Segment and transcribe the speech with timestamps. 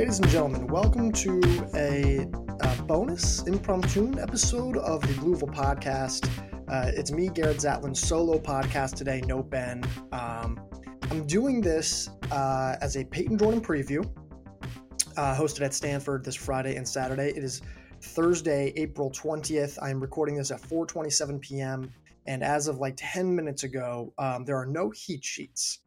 [0.00, 1.42] ladies and gentlemen, welcome to
[1.74, 2.26] a,
[2.66, 6.26] a bonus impromptu episode of the Blue Oval podcast.
[6.70, 9.84] Uh, it's me, Garrett Zatlin, solo podcast today, no Ben.
[10.12, 10.58] Um,
[11.10, 14.10] I'm doing this uh, as a Payton Jordan preview,
[15.18, 17.28] uh, hosted at Stanford this Friday and Saturday.
[17.36, 17.60] It is
[18.00, 19.76] Thursday, April 20th.
[19.82, 21.92] I'm recording this at 4:27 p.m.
[22.26, 25.80] And as of like 10 minutes ago, um, there are no heat sheets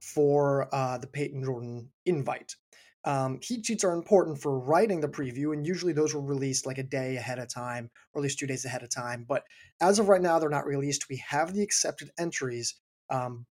[0.00, 2.56] for uh, the Payton Jordan invite.
[3.04, 6.78] Um, heat sheets are important for writing the preview, and usually those were released like
[6.78, 9.24] a day ahead of time, or at least two days ahead of time.
[9.26, 9.44] But
[9.80, 11.08] as of right now, they're not released.
[11.08, 12.74] We have the accepted entries,
[13.10, 13.46] um,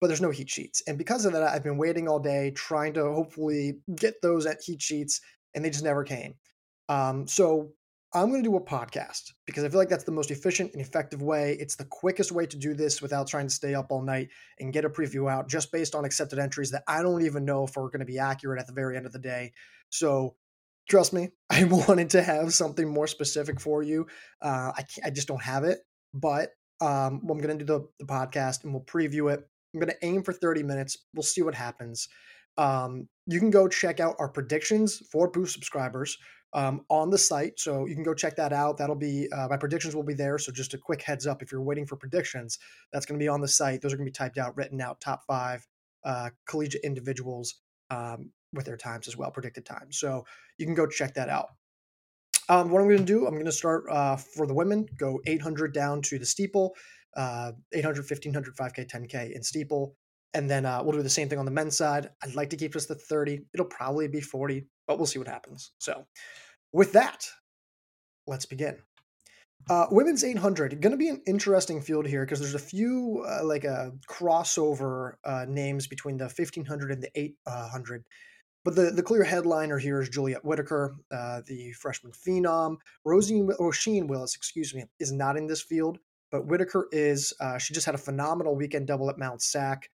[0.00, 0.82] but there's no heat sheets.
[0.86, 4.62] And because of that, I've been waiting all day trying to hopefully get those at
[4.64, 5.20] heat sheets,
[5.54, 6.34] and they just never came.
[6.88, 7.72] Um, so
[8.14, 10.82] I'm going to do a podcast because I feel like that's the most efficient and
[10.82, 11.56] effective way.
[11.58, 14.28] It's the quickest way to do this without trying to stay up all night
[14.60, 17.64] and get a preview out just based on accepted entries that I don't even know
[17.64, 19.52] if are going to be accurate at the very end of the day.
[19.88, 20.36] So
[20.90, 24.06] trust me, I wanted to have something more specific for you.
[24.42, 25.78] Uh, I, I just don't have it,
[26.12, 26.50] but
[26.82, 29.40] um, I'm going to do the, the podcast and we'll preview it.
[29.72, 30.98] I'm going to aim for 30 minutes.
[31.14, 32.08] We'll see what happens.
[32.58, 36.18] Um, you can go check out our predictions for Boost subscribers
[36.54, 37.58] um, on the site.
[37.58, 38.78] So you can go check that out.
[38.78, 40.38] That'll be uh, my predictions will be there.
[40.38, 42.58] So just a quick heads up if you're waiting for predictions,
[42.92, 43.80] that's going to be on the site.
[43.80, 45.66] Those are going to be typed out, written out, top five
[46.04, 49.98] uh, collegiate individuals um, with their times as well, predicted times.
[49.98, 50.24] So
[50.58, 51.48] you can go check that out.
[52.48, 55.20] Um, what I'm going to do, I'm going to start uh, for the women, go
[55.26, 56.74] 800 down to the steeple,
[57.16, 59.96] uh, 800, 1500, 5K, 10K in steeple.
[60.34, 62.10] And then uh, we'll do the same thing on the men's side.
[62.22, 63.42] I'd like to keep this to 30.
[63.52, 65.72] It'll probably be 40, but we'll see what happens.
[65.78, 66.04] So,
[66.70, 67.26] with that,
[68.26, 68.76] let's begin.
[69.70, 73.42] Uh, women's 800 going to be an interesting field here because there's a few uh,
[73.42, 77.10] like a uh, crossover uh, names between the 1500 and the
[77.46, 78.04] 800
[78.64, 82.76] but the, the clear headliner here is Juliette Whittaker, uh, the freshman phenom.
[83.04, 85.98] Rosie or Sheen Willis, excuse me, is not in this field,
[86.30, 87.32] but Whittaker is.
[87.40, 89.88] Uh, she just had a phenomenal weekend double at Mount Sac.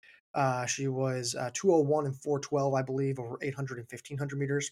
[0.66, 4.70] She was uh, 201 and 412, I believe, over 800 and 1500 meters.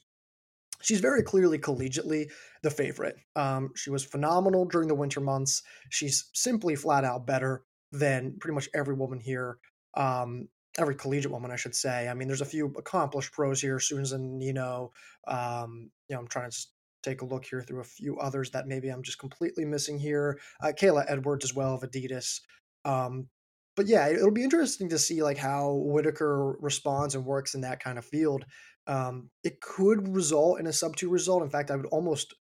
[0.82, 2.30] She's very clearly collegiately
[2.62, 3.16] the favorite.
[3.34, 5.62] Um, she was phenomenal during the winter months.
[5.90, 9.58] She's simply flat out better than pretty much every woman here.
[9.96, 10.48] Um,
[10.78, 12.08] every collegiate woman, I should say.
[12.08, 14.92] I mean, there's a few accomplished pros here, Susan Nino.
[15.26, 16.56] Um, you know, I'm trying to
[17.02, 20.38] take a look here through a few others that maybe I'm just completely missing here.
[20.62, 22.40] Uh, Kayla Edwards as well of Adidas.
[22.84, 23.28] Um,
[23.76, 27.82] but yeah, it'll be interesting to see like how Whittaker responds and works in that
[27.82, 28.44] kind of field.
[28.86, 31.42] Um, it could result in a sub two result.
[31.42, 32.34] In fact, I would almost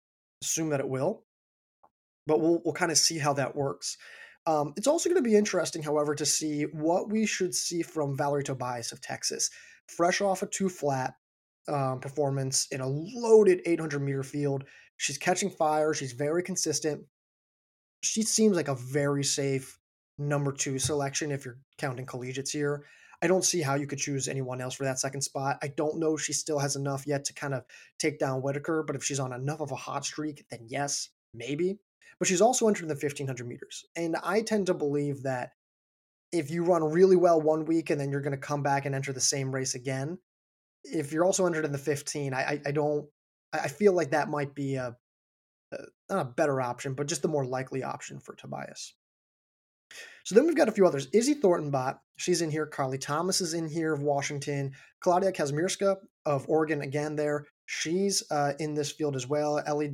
[0.43, 1.23] assume that it will,
[2.27, 3.97] but we'll we'll kind of see how that works.
[4.47, 8.15] Um, it's also going to be interesting, however, to see what we should see from
[8.15, 9.49] Valery Tobias of Texas,
[9.87, 11.15] fresh off a two flat
[11.67, 14.63] um, performance in a loaded 800 meter field.
[14.97, 15.93] She's catching fire.
[15.93, 17.03] She's very consistent.
[18.01, 19.79] She seems like a very safe
[20.17, 22.85] number two selection if you're counting collegiates here.
[23.25, 25.57] I don't see how you could choose anyone else for that second spot.
[25.63, 27.63] I don't know she still has enough yet to kind of
[27.97, 31.79] take down Whittaker, but if she's on enough of a hot streak, then yes, maybe.
[32.19, 33.83] But she's also entered the 1500 meters.
[33.95, 35.53] And I tend to believe that
[36.31, 38.93] if you run really well one week and then you're going to come back and
[38.93, 40.19] enter the same race again,
[40.83, 43.07] if you're also entered in the 15, I, I, I don't,
[43.51, 44.95] I feel like that might be a,
[45.71, 45.77] a,
[46.11, 48.93] not a better option, but just the more likely option for Tobias.
[50.25, 51.07] So then we've got a few others.
[51.13, 52.65] Izzy Thornton-Bott, she's in here.
[52.65, 54.71] Carly Thomas is in here of Washington.
[55.03, 57.45] Klaudia Kazmierska of Oregon, again there.
[57.67, 59.61] She's uh, in this field as well.
[59.67, 59.91] Ellie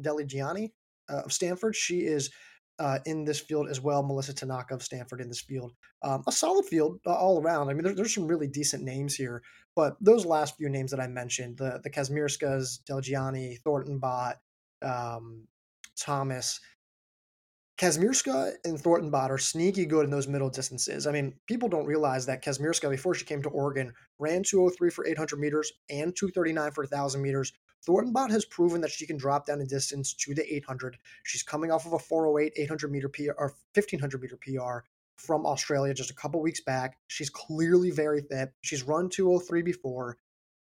[0.00, 0.72] Deligiani
[1.10, 2.30] uh, of Stanford, she is
[2.78, 4.02] uh, in this field as well.
[4.02, 5.74] Melissa Tanaka of Stanford in this field.
[6.02, 7.68] Um, a solid field uh, all around.
[7.68, 9.42] I mean, there, there's some really decent names here,
[9.76, 14.36] but those last few names that I mentioned, the the Kazmierskas, Delgiani, Thornton-Bott,
[14.80, 15.46] um,
[15.98, 16.60] Thomas,
[17.78, 21.06] Kazmierska and Thornton-Bott are sneaky good in those middle distances.
[21.06, 25.06] I mean, people don't realize that Kazmierska, before she came to Oregon, ran 203 for
[25.06, 27.52] 800 meters and 239 for 1,000 meters.
[27.86, 30.98] Thornton-Bott has proven that she can drop down in distance to the 800.
[31.22, 34.84] She's coming off of a 408 800 meter PR or 1500 meter PR
[35.16, 36.98] from Australia just a couple weeks back.
[37.06, 38.52] She's clearly very fit.
[38.62, 40.16] She's run 203 before.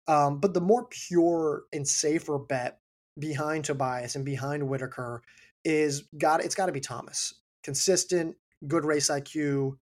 [0.07, 2.79] Um, but the more pure and safer bet
[3.19, 5.21] behind Tobias and behind Whittaker
[5.63, 7.33] is got it's got to be Thomas.
[7.63, 8.35] Consistent,
[8.67, 9.77] good race IQ,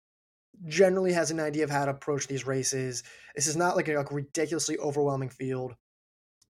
[0.66, 3.02] generally has an idea of how to approach these races.
[3.36, 5.74] This is not like a, a ridiculously overwhelming field.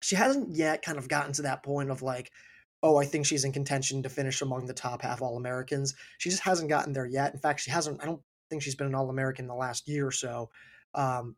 [0.02, 2.32] She hasn't yet kind of gotten to that point of like,
[2.84, 5.96] oh, I think she's in contention to finish among the top half All Americans.
[6.20, 7.34] She just hasn't gotten there yet.
[7.34, 8.02] In fact, she hasn't.
[8.02, 10.50] I don't think she's been an All American in the last year or so.
[10.94, 11.36] Um,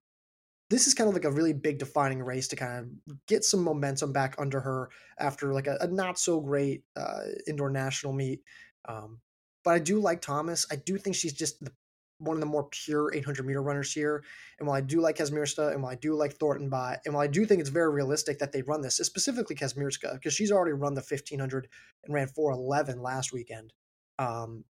[0.70, 3.64] this is kind of like a really big defining race to kind of get some
[3.64, 8.42] momentum back under her after like a, a not so great uh, indoor national meet.
[8.88, 9.20] Um,
[9.64, 10.66] but I do like Thomas.
[10.72, 11.72] I do think she's just the,
[12.20, 14.24] one of the more pure 800 meter runners here.
[14.60, 17.28] And while I do like Kazmierska, and while I do like Thornton-Bott, and while I
[17.28, 20.96] do think it's very realistic that they run this, specifically Kazmierska, because she's already run
[20.96, 21.68] the 1500
[22.04, 23.72] and ran 411 last weekend.
[24.20, 24.66] Um,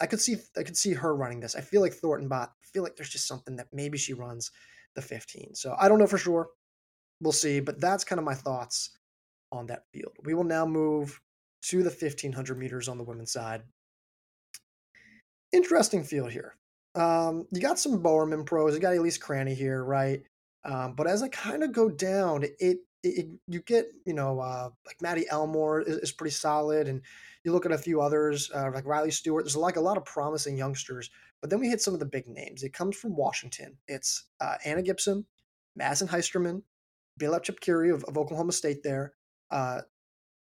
[0.00, 1.54] I could see I could see her running this.
[1.54, 2.48] I feel like Thornton-Bott.
[2.50, 4.50] I feel like there's just something that maybe she runs
[4.96, 5.54] the 15.
[5.54, 6.48] So I don't know for sure.
[7.20, 7.60] We'll see.
[7.60, 8.98] But that's kind of my thoughts
[9.52, 10.12] on that field.
[10.24, 11.20] We will now move
[11.62, 13.62] to the 1500 meters on the women's side.
[15.52, 16.56] Interesting field here.
[16.94, 18.74] Um, you got some Bowerman pros.
[18.74, 20.22] You got Elise Cranny here, right?
[20.64, 24.40] Um, but as I kind of go down, it, it, it, you get you know
[24.40, 27.02] uh, like Maddie Elmore is, is, pretty solid, and
[27.44, 29.44] you look at a few others uh, like Riley Stewart.
[29.44, 31.10] There's like a lot of promising youngsters,
[31.46, 32.64] but then we hit some of the big names.
[32.64, 33.76] It comes from Washington.
[33.86, 35.26] It's uh, Anna Gibson,
[35.76, 36.62] Madison Heisterman,
[37.18, 38.82] Billah Jepkirui of, of Oklahoma State.
[38.82, 39.12] There,
[39.52, 39.82] uh,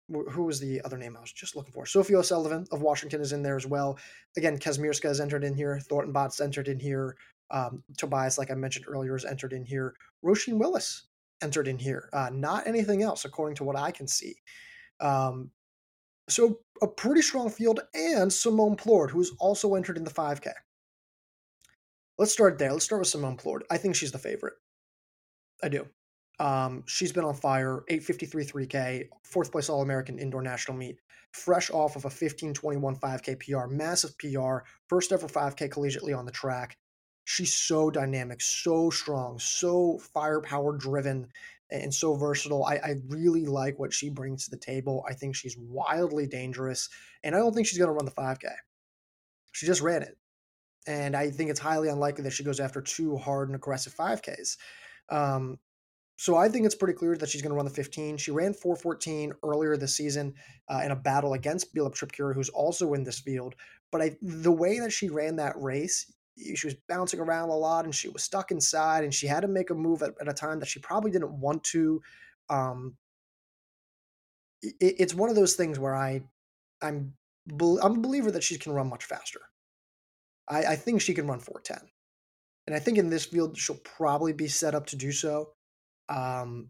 [0.07, 1.87] who was the other name I was just looking for?
[1.87, 3.97] Sophie O'Sullivan of Washington is in there as well.
[4.37, 5.79] Again, Kazmierska has entered in here.
[5.79, 7.17] Thornton-Bott's entered in here.
[7.49, 9.95] Um, Tobias, like I mentioned earlier, has entered in here.
[10.23, 11.07] Roisin Willis
[11.41, 12.09] entered in here.
[12.13, 14.35] Uh, not anything else, according to what I can see.
[14.99, 15.49] Um,
[16.29, 20.51] so a pretty strong field, and Simone Plourde, who's also entered in the 5K.
[22.21, 22.71] Let's start there.
[22.71, 23.63] Let's start with Simone Plourde.
[23.71, 24.53] I think she's the favorite.
[25.63, 25.87] I do.
[26.39, 27.83] Um, she's been on fire.
[27.89, 30.99] 853 3K, fourth place All American indoor national meet,
[31.31, 34.57] fresh off of a 1521 5K PR, massive PR,
[34.87, 36.77] first ever 5K collegiately on the track.
[37.23, 41.27] She's so dynamic, so strong, so firepower driven,
[41.71, 42.65] and so versatile.
[42.65, 45.03] I, I really like what she brings to the table.
[45.09, 46.87] I think she's wildly dangerous,
[47.23, 48.47] and I don't think she's going to run the 5K.
[49.53, 50.19] She just ran it.
[50.87, 54.57] And I think it's highly unlikely that she goes after two hard and aggressive 5Ks.
[55.09, 55.59] Um,
[56.17, 58.17] so I think it's pretty clear that she's going to run the 15.
[58.17, 60.35] She ran 414 earlier this season
[60.69, 63.55] uh, in a battle against Billah Jepkirui, who's also in this field.
[63.91, 67.85] But I, the way that she ran that race, she was bouncing around a lot
[67.85, 70.33] and she was stuck inside and she had to make a move at, at a
[70.33, 72.01] time that she probably didn't want to.
[72.49, 72.95] Um,
[74.61, 76.21] it, it's one of those things where I,
[76.81, 77.13] I'm,
[77.51, 79.41] I'm a believer that she can run much faster.
[80.51, 81.89] I, I think she can run 410.
[82.67, 85.53] And I think in this field, she'll probably be set up to do so.
[86.09, 86.69] Um,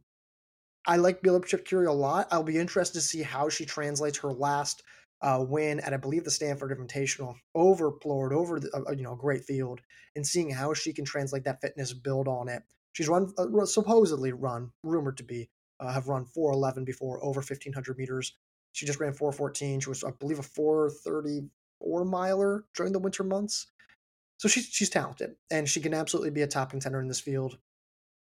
[0.88, 2.28] I like Billah Jepkirui a lot.
[2.32, 4.84] I'll be interested to see how she translates her last
[5.22, 9.14] uh, win at I believe the Stanford Invitational over Plourde, over the, uh, you know
[9.14, 9.82] a great field,
[10.16, 12.64] and seeing how she can translate that fitness, build on it.
[12.94, 15.50] She's run uh, supposedly run, rumored to be,
[15.80, 18.36] uh, have run 411 before over 1500 meters.
[18.72, 19.82] She just ran 414.
[19.82, 20.44] She was I believe a
[21.82, 23.68] 434 miler during the winter months.
[24.38, 27.58] So she's she's talented and she can absolutely be a top contender in this field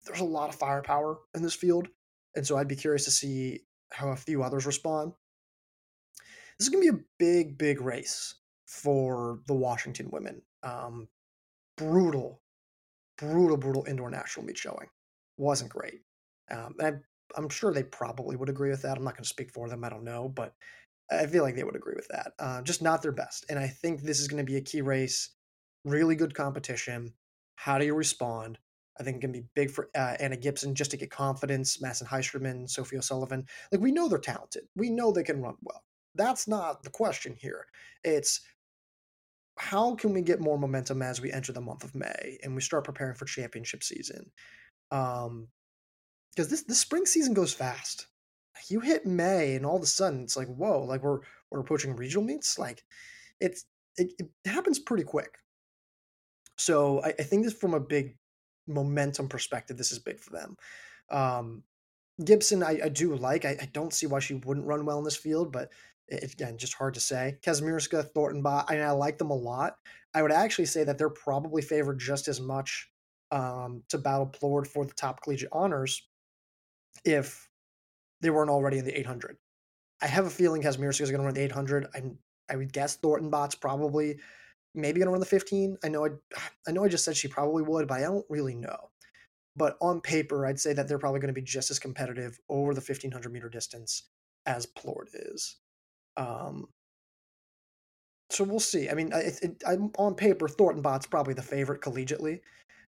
[0.04, 1.88] there's a lot of firepower in this field,
[2.34, 3.60] and so I'd be curious to see
[3.92, 5.12] how a few others respond.
[6.58, 10.42] This is going to be a big, big race for the Washington women.
[10.62, 11.08] Um,
[11.76, 12.40] brutal,
[13.18, 14.88] brutal, brutal indoor national meet showing.
[15.36, 16.00] Wasn't great.
[16.50, 16.92] Um, I,
[17.36, 18.96] I'm sure they probably would agree with that.
[18.96, 19.84] I'm not going to speak for them.
[19.84, 20.54] I don't know, but
[21.10, 22.32] I feel like they would agree with that.
[22.38, 23.44] Uh, just not their best.
[23.48, 25.30] And I think this is going to be a key race.
[25.84, 27.12] Really good competition.
[27.56, 28.58] How do you respond?
[28.98, 31.80] I think it can be big for uh, Anna Gibson just to get confidence.
[31.80, 33.46] Madison Heisterman, Sophie O'Sullivan.
[33.70, 34.64] Like we know they're talented.
[34.76, 35.82] We know they can run well.
[36.14, 37.66] That's not the question here.
[38.04, 38.40] It's
[39.58, 42.60] how can we get more momentum as we enter the month of May and we
[42.60, 44.30] start preparing for championship season?
[44.90, 45.48] Um,
[46.34, 48.06] because this the spring season goes fast.
[48.68, 51.96] You hit May and all of a sudden it's like whoa, like we're we're approaching
[51.96, 52.58] regional meets.
[52.58, 52.84] Like
[53.40, 53.64] it's
[53.96, 55.38] it, it happens pretty quick.
[56.56, 58.16] So I, I think this from a big
[58.66, 60.56] momentum perspective, this is big for them.
[61.10, 61.62] Um,
[62.24, 63.44] Gibson, I, I do like.
[63.44, 65.70] I, I, don't see why she wouldn't run well in this field, but
[66.08, 67.38] it, again, just hard to say.
[67.42, 69.76] Kazmierska, Thornton I, mean, I like them a lot.
[70.14, 72.90] I would actually say that they're probably favored just as much
[73.30, 76.06] um, to battle Plourde for the top collegiate honors
[77.04, 77.48] if
[78.22, 79.36] they weren't already in the 800.
[80.00, 81.86] I have a feeling Kazmierska is going to run the 800.
[81.94, 82.02] I,
[82.48, 84.18] I would guess Thornton-Bott's probably
[84.74, 85.76] maybe going to run the 15.
[85.84, 86.10] I know I,
[86.68, 88.90] I know I just said she probably would, but I don't really know.
[89.54, 92.72] But on paper, I'd say that they're probably going to be just as competitive over
[92.72, 94.04] the 1500 meter distance
[94.46, 95.58] as Plourde is.
[96.16, 96.68] Um,
[98.30, 98.88] so we'll see.
[98.88, 102.40] I mean, it, it, I'm on paper, Thornton-Bott's probably the favorite collegiately.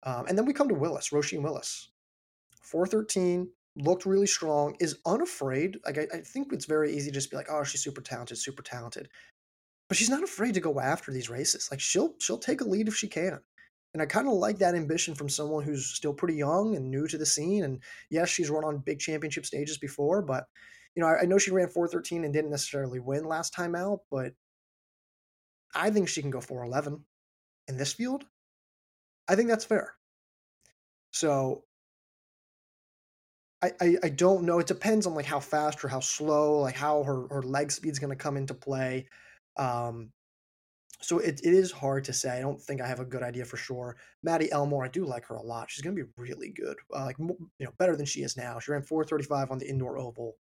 [0.03, 1.91] Um, and then we come to Willis, Roisin Willis.
[2.63, 5.79] 413, looked really strong, is unafraid.
[5.87, 8.39] Like, I, I, think it's very easy to just be like, oh, she's super talented,
[8.39, 9.09] super talented
[9.89, 11.69] but she's not afraid to go after these races.
[11.71, 13.41] Like she'll she'll take a lead if she can.
[13.95, 17.09] And I kind of like that ambition from someone who's still pretty young and new
[17.09, 17.65] to the scene.
[17.65, 20.45] And yes, she's run on big championship stages before, but
[20.95, 24.01] you know, I, I know she ran 413 and didn't necessarily win last time out,
[24.11, 24.33] but
[25.75, 27.03] I think she can go 411
[27.69, 28.25] in this field.
[29.27, 29.95] I think that's fair.
[31.13, 31.65] So
[33.63, 34.61] I, I, I don't know.
[34.61, 37.99] It depends on like how fast or how slow, like how her, her leg speed's
[37.99, 39.09] going to come into play.
[39.57, 40.13] Um,
[41.01, 42.37] so it, it is hard to say.
[42.37, 43.97] I don't think I have a good idea for sure.
[44.23, 45.71] Maddie Elmore, I do like her a lot.
[45.71, 48.59] She's going to be really good, uh, like you know, better than she is now.
[48.59, 50.37] She ran 435 on the indoor oval,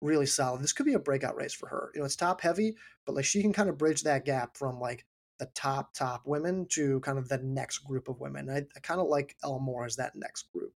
[0.00, 0.60] really solid.
[0.60, 1.90] This could be a breakout race for her.
[1.94, 2.76] You know, it's top heavy,
[3.06, 5.04] but like she can kind of bridge that gap from like
[5.38, 8.50] the top top women to kind of the next group of women.
[8.50, 10.72] I, I kind of like Elmore as that next group.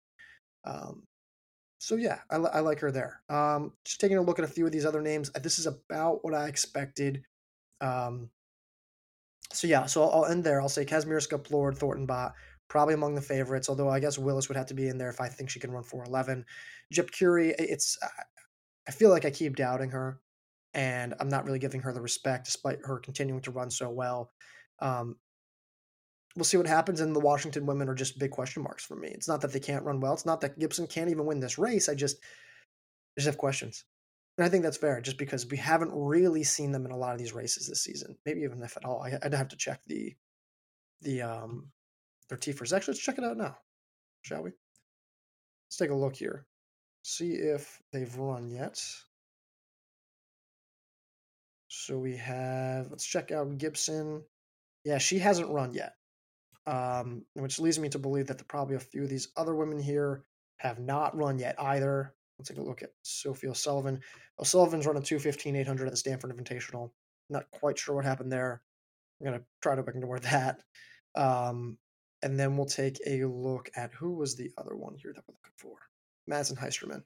[0.65, 1.03] Um,
[1.87, 3.23] so yeah, I, I like her there.
[3.29, 5.31] Um, just taking a look at a few of these other names.
[5.33, 7.23] Uh, this is about what I expected.
[7.81, 8.29] Um,
[9.53, 10.61] so yeah, so I'll, I'll end there.
[10.61, 12.33] I'll say Kazmierska, Plourde, Thornton-Bott,
[12.67, 13.69] probably among the favorites.
[13.69, 15.71] Although I guess Willis would have to be in there if I think she can
[15.71, 16.45] run 411.
[16.93, 17.97] Jepkirui, it's
[18.89, 20.19] I feel like I keep doubting her,
[20.75, 24.33] and I'm not really giving her the respect despite her continuing to run so well.
[24.81, 25.15] Um,
[26.37, 27.01] we'll see what happens.
[27.01, 29.09] And the Washington women are just big question marks for me.
[29.09, 30.13] It's not that they can't run well.
[30.13, 31.89] It's not that Gibson can't even win this race.
[31.89, 33.85] I just, I just have questions.
[34.39, 37.15] And I think that's fair, just because we haven't really seen them in a lot
[37.15, 38.17] of these races this season.
[38.27, 39.03] Maybe even if at all.
[39.03, 40.15] I, would have to check the,
[41.01, 41.69] the um,
[42.29, 42.77] their TFRs.
[42.77, 43.57] Actually, let's check it out now,
[44.23, 44.51] shall we?
[45.69, 46.45] Let's take a look here.
[47.03, 48.79] See if they've run yet.
[51.69, 52.89] So we have.
[52.91, 54.23] Let's check out Gibson.
[54.85, 55.95] Yeah, she hasn't run yet
[56.67, 60.25] um, which leads me to believe that probably a few of these other women here
[60.59, 62.15] have not run yet either.
[62.39, 64.01] Let's take a look at Sophie O'Sullivan.
[64.41, 66.91] O'Sullivan's running 215 800 at the Stanford Invitational.
[67.31, 68.63] Not quite sure what happened there.
[69.21, 70.63] I'm going to try to ignore that.
[71.15, 71.79] Um,
[72.23, 75.35] and then we'll take a look at who was the other one here that we're
[75.35, 75.77] looking for.
[76.27, 77.03] Madison Heisterman.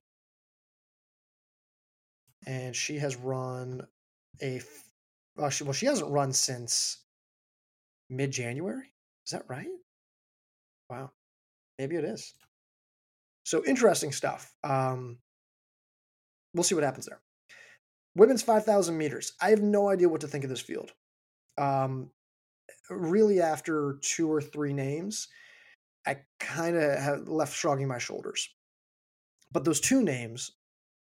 [2.47, 3.83] And she has run
[4.41, 4.61] a.
[5.51, 7.05] She, well, she hasn't run since
[8.09, 8.90] mid January.
[9.31, 9.69] Is that right?
[10.89, 11.13] Wow.
[11.79, 12.35] Maybe it is.
[13.45, 14.53] So interesting stuff.
[14.65, 15.19] Um,
[16.53, 17.21] we'll see what happens there.
[18.17, 19.35] Women's 5,000 meters.
[19.41, 20.91] I have no idea what to think of this field.
[21.59, 22.11] Um,
[22.91, 25.29] really, after two or three names,
[26.05, 28.49] I kind of have left shrugging my shoulders.
[29.53, 30.51] But those two names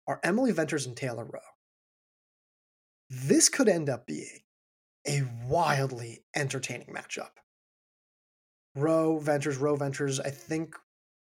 [0.07, 1.39] are Emily Venters and Taylor Roe.
[3.09, 4.41] This could end up being
[5.07, 7.31] a wildly entertaining matchup.
[8.79, 10.19] Roe Venters, Roe Venters.
[10.19, 10.75] I think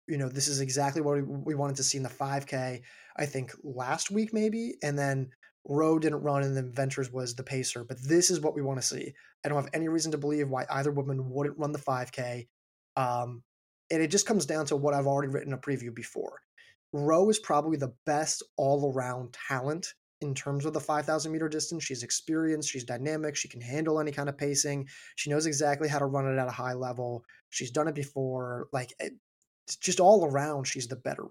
[0.07, 2.81] you know this is exactly what we, we wanted to see in the 5K.
[3.17, 5.29] I think last week maybe, and then
[5.67, 7.83] Roe didn't run, and then Venters was the pacer.
[7.83, 9.13] But this is what we want to see.
[9.45, 12.47] I don't have any reason to believe why either woman wouldn't run the 5K.
[12.95, 13.43] Um,
[13.91, 16.41] and it just comes down to what I've already written a preview before.
[16.91, 21.83] Roe is probably the best all around talent in terms of the 5,000 meter distance.
[21.83, 24.87] She's experienced, she's dynamic, she can handle any kind of pacing.
[25.15, 27.23] She knows exactly how to run it at a high level.
[27.49, 28.67] She's done it before.
[28.73, 29.09] Like, eh,
[29.67, 31.25] it's just all around, she's the better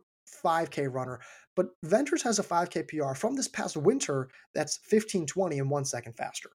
[0.44, 1.20] 5K runner.
[1.56, 6.14] But Venters has a 5K PR from this past winter that's 1520 and one second
[6.14, 6.50] faster.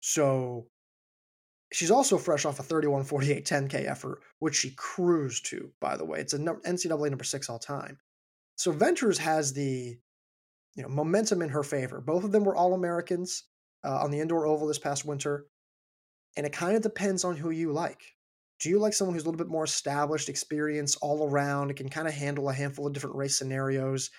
[0.00, 0.66] So
[1.72, 6.20] she's also fresh off a 3148 10K effort, which she cruised to, by the way.
[6.20, 7.98] It's a NCAA number six all time.
[8.56, 9.98] So Venters has the
[10.76, 12.00] you know momentum in her favor.
[12.00, 13.44] Both of them were All Americans
[13.84, 15.46] uh, on the indoor oval this past winter,
[16.36, 18.00] and it kind of depends on who you like.
[18.60, 22.06] Do you like someone who's a little bit more established, experienced all around, can kind
[22.06, 24.10] of handle a handful of different race scenarios,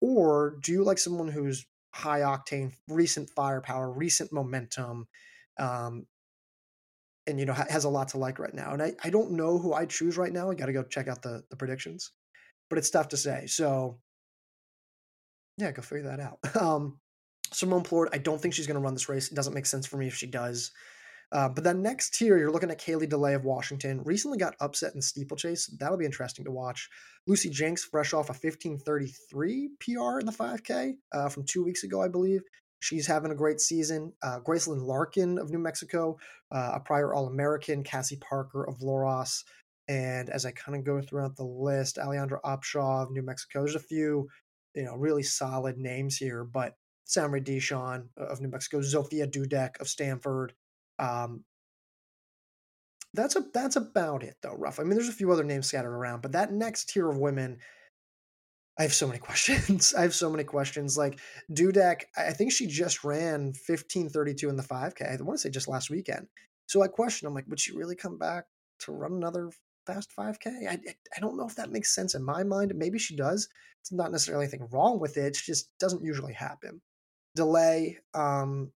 [0.00, 5.06] or do you like someone who's high octane, recent firepower, recent momentum,
[5.58, 6.06] um,
[7.26, 8.72] and you know has a lot to like right now?
[8.72, 10.50] And I, I don't know who I choose right now.
[10.50, 12.10] I got to go check out the the predictions,
[12.68, 13.46] but it's tough to say.
[13.46, 14.00] So
[15.56, 16.38] yeah, go figure that out.
[16.60, 16.98] Um,
[17.52, 19.30] Simone Plourde, I don't think she's going to run this race.
[19.30, 20.72] It doesn't make sense for me if she does.
[21.30, 24.02] Uh, but then next tier, you're looking at Kaylee DeLay of Washington.
[24.04, 25.66] Recently got upset in steeplechase.
[25.78, 26.88] That'll be interesting to watch.
[27.26, 32.02] Lucy Jenks, fresh off a 1533 PR in the 5K uh, from two weeks ago,
[32.02, 32.42] I believe.
[32.80, 34.12] She's having a great season.
[34.22, 36.18] Uh, Gracelyn Larkin of New Mexico,
[36.52, 37.82] uh, a prior All American.
[37.82, 39.42] Cassie Parker of Loras.
[39.88, 43.60] And as I kind of go throughout the list, Alejandra Opshaw of New Mexico.
[43.60, 44.28] There's a few
[44.74, 49.88] you know really solid names here, but Samory Dishon of New Mexico, Zofia Dudek of
[49.88, 50.54] Stanford.
[50.98, 51.44] Um,
[53.12, 54.80] that's a that's about it though, rough.
[54.80, 57.58] I mean, there's a few other names scattered around, but that next tier of women,
[58.78, 59.94] I have so many questions.
[59.94, 60.98] I have so many questions.
[60.98, 61.20] Like
[61.52, 65.20] Dudek, I think she just ran 1532 in the 5K.
[65.20, 66.26] I want to say just last weekend.
[66.66, 68.46] So I question, I'm like, would she really come back
[68.80, 69.50] to run another
[69.86, 70.68] fast 5K.
[70.68, 70.78] I,
[71.16, 72.74] I don't know if that makes sense in my mind.
[72.74, 73.48] Maybe she does.
[73.80, 75.36] It's not necessarily anything wrong with it.
[75.36, 76.80] It just doesn't usually happen.
[77.34, 77.98] Delay.
[78.14, 78.72] Um,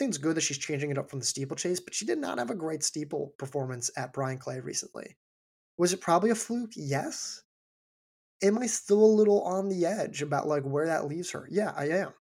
[0.00, 2.50] it's good that she's changing it up from the steeplechase, but she did not have
[2.50, 5.16] a great steeple performance at Bryan Clay recently.
[5.78, 6.72] Was it probably a fluke?
[6.74, 7.42] Yes.
[8.42, 11.48] Am I still a little on the edge about like where that leaves her?
[11.50, 12.12] Yeah, I am.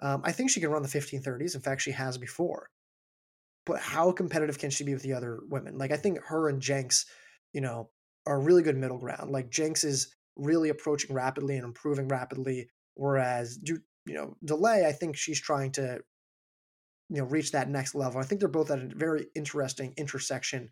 [0.00, 1.54] Um, I think she can run the 1530s.
[1.54, 2.70] In fact, she has before.
[3.66, 5.76] But how competitive can she be with the other women?
[5.76, 7.06] Like I think her and Jenks,
[7.52, 7.90] you know,
[8.26, 9.30] are really good middle ground.
[9.30, 14.86] Like Jenks is really approaching rapidly and improving rapidly, whereas do you know delay?
[14.86, 16.00] I think she's trying to
[17.10, 18.20] you know reach that next level.
[18.20, 20.68] I think they're both at a very interesting intersection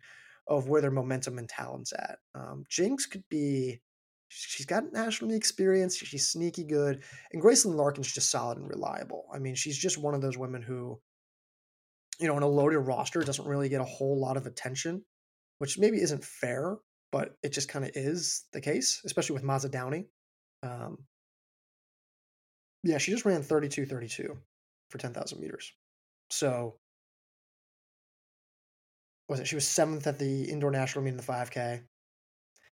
[0.47, 2.19] of where their momentum and talents at.
[2.35, 3.81] Um, Jenks could be.
[4.29, 5.95] She's got national experience.
[5.95, 9.25] She's sneaky good, and Gracelyn Larkin's just solid and reliable.
[9.33, 10.99] I mean, she's just one of those women who,
[12.19, 15.03] you know, in a loaded roster, doesn't really get a whole lot of attention,
[15.59, 16.77] which maybe isn't fair,
[17.11, 20.05] but it just kind of is the case, especially with Mazza-Downie.
[20.63, 20.99] Um,
[22.83, 24.37] yeah, she just ran 32 32
[24.89, 25.73] for 10,000 meters.
[26.29, 26.75] So
[29.29, 29.47] was it?
[29.47, 31.81] She was seventh at the indoor national meet in the 5K.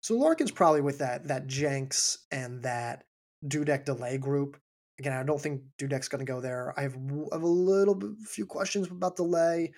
[0.00, 3.04] So Larkin's probably with that that Jenks and that
[3.47, 4.56] Dudek delay group.
[4.99, 6.75] Again, I don't think Dudek's going to go there.
[6.76, 9.73] I have, I have a little bit, few questions about delay,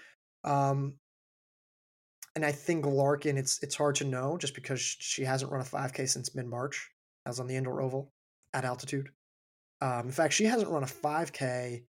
[0.44, 0.94] um,
[2.36, 3.36] and I think Larkin.
[3.36, 6.90] It's it's hard to know just because she hasn't run a 5K since mid March.
[7.24, 8.12] That was on the indoor oval
[8.54, 9.10] at altitude.
[9.80, 11.84] Um, in fact, she hasn't run a 5K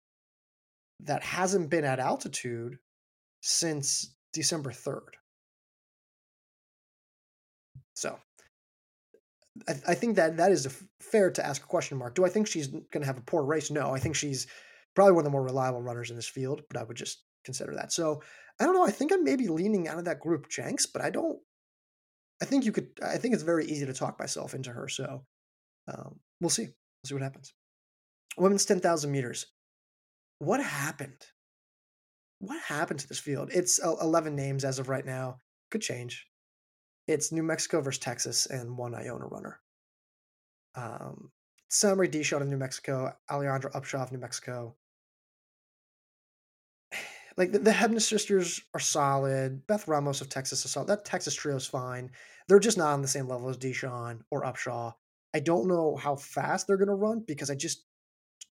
[1.01, 2.77] that hasn't been at altitude
[3.41, 5.13] since December 3rd.
[7.95, 8.17] So
[9.67, 12.15] I, I, think that that is fair to ask a question mark.
[12.15, 13.71] Do I think she's going to have a poor race?
[13.71, 14.47] No, I think she's
[14.95, 17.73] probably one of the more reliable runners in this field, but I would just consider
[17.75, 17.91] that.
[17.91, 18.21] So
[18.59, 18.85] I don't know.
[18.85, 21.37] I think I'm maybe leaning out of that group, Jenks, but I don't.
[22.41, 22.89] I think you could.
[23.03, 24.87] I think it's very easy to talk myself into her.
[24.87, 25.23] So
[25.87, 26.63] um, we'll see.
[26.63, 27.53] We'll see what happens.
[28.37, 29.47] Women's 10,000 meters
[30.39, 31.25] what happened?
[32.39, 33.49] What happened to this field?
[33.51, 35.39] It's 11 names as of right now.
[35.71, 36.27] Could change.
[37.07, 39.59] It's New Mexico versus Texas and one Iona runner.
[40.75, 41.31] Um,
[41.69, 44.75] Saint-Marie Deschamps of New Mexico, Alejandra Upshaw of New Mexico.
[47.37, 49.65] Like the, the Hebner sisters are solid.
[49.67, 50.87] Beth Ramos of Texas is solid.
[50.87, 52.09] That Texas trio is fine.
[52.47, 54.93] They're just not on the same level as Deschamps or Upshaw.
[55.33, 57.85] I don't know how fast they're going to run because I just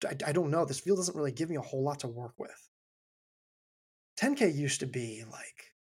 [0.04, 0.64] I, I don't know.
[0.64, 2.68] This field doesn't really give me a whole lot to work with.
[4.20, 5.72] 10K used to be like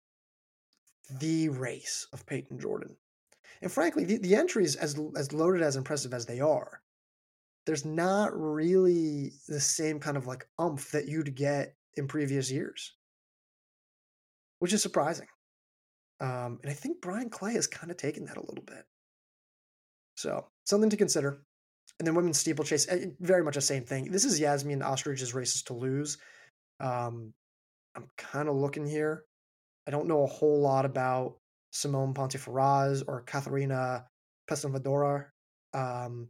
[1.20, 2.96] the race of Payton Jordan.
[3.62, 6.82] And frankly, the, the entries, as, as loaded, as impressive as they are,
[7.64, 12.95] there's not really the same kind of like umph that you'd get in previous years,
[14.58, 15.26] which is surprising.
[16.20, 18.84] Um, and I think Bryan Clay has kind of taken that a little bit.
[20.16, 21.42] So, something to consider.
[21.98, 24.10] And then women's steeplechase, eh, very much the same thing.
[24.10, 26.18] This is Yasmin Ostrich's races to lose.
[26.80, 27.32] Um,
[27.94, 29.24] I'm kind of looking here.
[29.86, 31.36] I don't know a whole lot about
[31.70, 34.06] Simone Ponteferraz or Katharina
[34.48, 35.26] Pesavadora.
[35.74, 36.28] Um,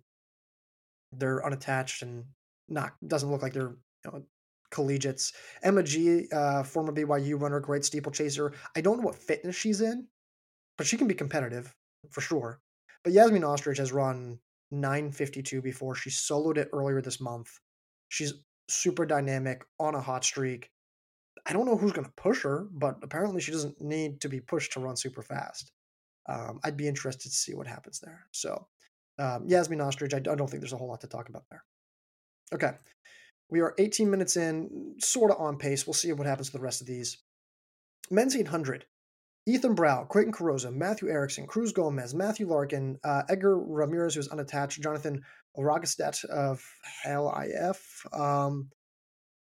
[1.12, 2.24] they're unattached and
[2.68, 4.22] not doesn't look like they're you know,
[4.70, 5.32] collegiates.
[5.62, 8.52] Emma G, uh, former BYU runner, great steeplechaser.
[8.74, 10.06] I don't know what fitness she's in,
[10.76, 11.74] but she can be competitive
[12.10, 12.60] for sure.
[13.04, 14.38] But Yasmin Ostrich has run
[14.70, 15.94] 952 before.
[15.94, 17.48] She soloed it earlier this month.
[18.08, 18.34] She's
[18.68, 20.70] super dynamic on a hot streak.
[21.46, 24.40] I don't know who's going to push her, but apparently she doesn't need to be
[24.40, 25.70] pushed to run super fast.
[26.28, 28.26] Um, I'd be interested to see what happens there.
[28.32, 28.66] So,
[29.18, 31.62] um, Yasmin Ostrich, I, I don't think there's a whole lot to talk about there.
[32.52, 32.72] Okay.
[33.48, 35.86] We are 18 minutes in, sort of on pace.
[35.86, 37.18] We'll see what happens to the rest of these.
[38.10, 38.86] Men's 800.
[39.48, 44.82] Ethan Brow, Crayton Carrozza, Matthew Erickson, Cruz Gomez, Matthew Larkin, uh, Edgar Ramirez, who's unattached,
[44.82, 45.22] Jonathan
[45.56, 46.60] Oragestedt of
[47.04, 48.70] Hell IF, um,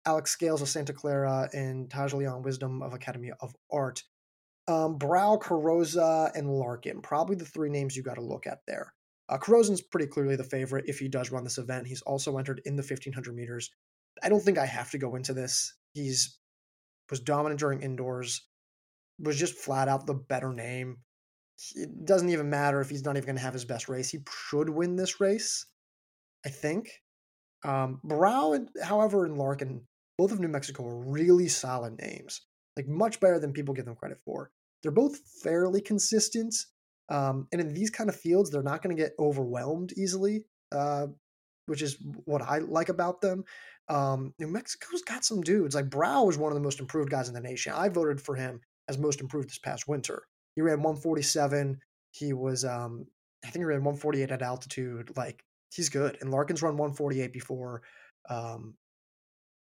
[0.04, 4.02] Alex Scales of Santa Clara, and Taj Leon Wisdom of Academy of Art.
[4.68, 8.92] Um, Brow, Carrozza, and Larkin, probably the three names you got to look at there.
[9.30, 11.86] Uh, Carrozza's pretty clearly the favorite if he does run this event.
[11.86, 13.70] He's also entered in the 1500 meters.
[14.22, 15.74] I don't think I have to go into this.
[15.92, 16.38] He's
[17.10, 18.46] was dominant during indoors
[19.18, 20.98] was just flat out the better name.
[21.74, 24.10] It doesn't even matter if he's not even going to have his best race.
[24.10, 25.66] He should win this race,
[26.44, 26.90] I think.
[27.64, 29.82] Um, Brow, and however, and Larkin,
[30.18, 32.40] both of New Mexico are really solid names,
[32.76, 34.50] like much better than people give them credit for.
[34.82, 36.54] They're both fairly consistent,
[37.08, 41.06] um, and in these kind of fields, they're not going to get overwhelmed easily, uh,
[41.66, 43.44] which is what I like about them.
[43.88, 47.28] Um, New Mexico's got some dudes like Brow is one of the most improved guys
[47.28, 47.72] in the nation.
[47.74, 50.22] I voted for him as most improved this past winter.
[50.54, 51.78] He ran 147.
[52.12, 53.06] He was, um,
[53.44, 55.10] I think he ran 148 at altitude.
[55.16, 55.44] Like
[55.74, 56.16] he's good.
[56.20, 57.82] And Larkins run 148 before.
[58.30, 58.74] Um,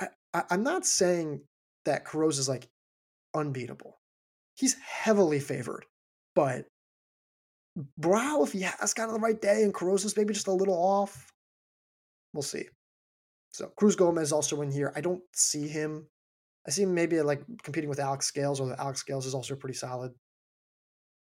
[0.01, 1.41] I, I, I'm not saying
[1.85, 2.69] that Carrozza is like
[3.35, 3.99] unbeatable.
[4.57, 5.85] He's heavily favored,
[6.35, 6.67] but
[7.99, 10.77] Brow, if he has kind of the right day and Carrozza's maybe just a little
[10.77, 11.33] off,
[12.33, 12.67] we'll see.
[13.55, 14.93] So Cruz Gomez also in here.
[14.97, 16.09] I don't see him.
[16.67, 19.77] I see him maybe like competing with Alex Scales, or Alex Scales is also pretty
[19.77, 20.13] solid.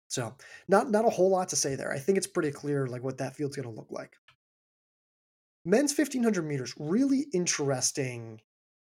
[0.08, 0.34] So
[0.66, 1.92] not not a whole lot to say there.
[1.92, 4.16] I think it's pretty clear like what that field's going to look like.
[5.64, 8.40] Men's 1500 meters, really interesting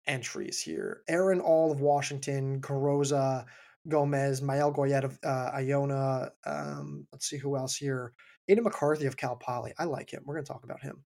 [0.08, 1.02] entries here.
[1.08, 3.44] Aaron Ahl of Washington, Carrozza,
[3.86, 6.32] Gomez, Mael Goyet of uh, Iona.
[6.44, 8.12] Um, let's see who else here.
[8.50, 9.72] Aiden McCarthy of Cal Poly.
[9.78, 10.24] I like him.
[10.26, 11.04] We're going to talk about him.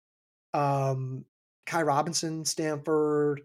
[0.54, 1.26] Um,
[1.66, 3.42] Kai Robinson, Stanford.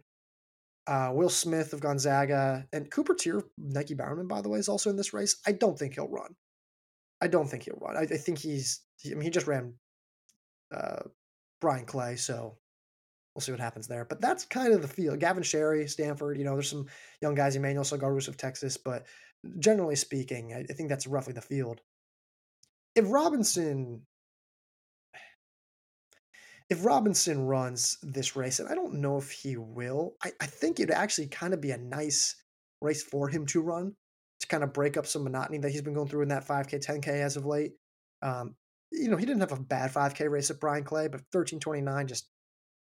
[0.87, 2.65] Uh, Will Smith of Gonzaga.
[2.73, 5.39] And Cooper Teare, Nike Bowerman, by the way, is also in this race.
[5.45, 6.35] I don't think he'll run.
[7.21, 7.95] I don't think he'll run.
[7.95, 9.75] I, I think he's, I mean, he just ran
[10.75, 11.03] uh,
[11.61, 12.57] Bryan Clay, so
[13.35, 14.05] we'll see what happens there.
[14.05, 15.19] But that's kind of the field.
[15.19, 16.87] Gavin Sherry, Stanford, you know, there's some
[17.21, 19.05] young guys, Emmanuel Sagaros of Texas, but
[19.59, 21.79] generally speaking, I, I think that's roughly the field.
[22.95, 24.01] If Robinson
[26.71, 30.79] if Robinson runs this race, and I don't know if he will, I, I think
[30.79, 32.33] it'd actually kind of be a nice
[32.81, 33.93] race for him to run
[34.39, 36.83] to kind of break up some monotony that he's been going through in that 5K,
[36.83, 37.73] 10K as of late.
[38.21, 38.55] Um,
[38.89, 42.29] you know, he didn't have a bad 5K race at Bryan Clay, but 1329 just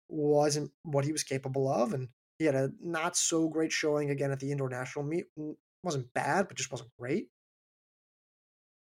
[0.07, 1.93] wasn't what he was capable of.
[1.93, 2.07] And
[2.39, 5.25] he had a not so great showing again at the indoor national meet.
[5.83, 7.27] wasn't bad, but just wasn't great.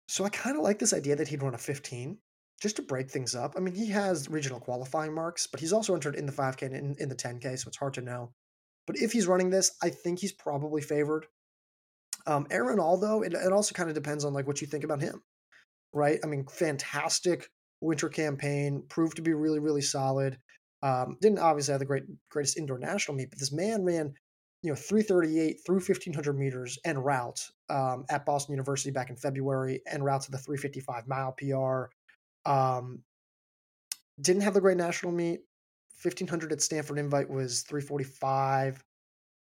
[0.07, 2.19] So I kind of like this idea that he'd run a 15
[2.63, 3.55] just to break things up.
[3.57, 6.77] I mean, he has regional qualifying marks, but he's also entered in the 5K and
[6.77, 8.33] in, in the 10K, so it's hard to know.
[8.87, 11.27] But if he's running this, I think he's probably favored.
[12.25, 15.01] Um, Aaron Aldo, it, it also kind of depends on like what you think about
[15.01, 15.23] him,
[15.93, 16.21] right?
[16.23, 17.49] I mean, fantastic
[17.81, 20.39] winter campaign, proved to be really, really solid.
[20.85, 24.15] Um, didn't obviously have the great greatest indoor national meet, but this man ran,
[24.63, 29.81] you know, 338 through 1500 meters and route um, at Boston University back in February
[29.91, 31.91] and route to the 355 mile PR.
[32.45, 33.03] Um,
[34.21, 35.41] didn't have the great national meet.
[36.03, 38.83] 1500 at Stanford Invite was 345,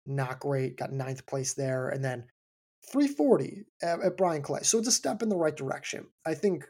[0.06, 0.77] not great.
[0.77, 2.25] Got ninth place there, and then
[2.91, 4.62] 340 at, at Bryan Clay.
[4.62, 6.06] So it's a step in the right direction.
[6.25, 6.65] I think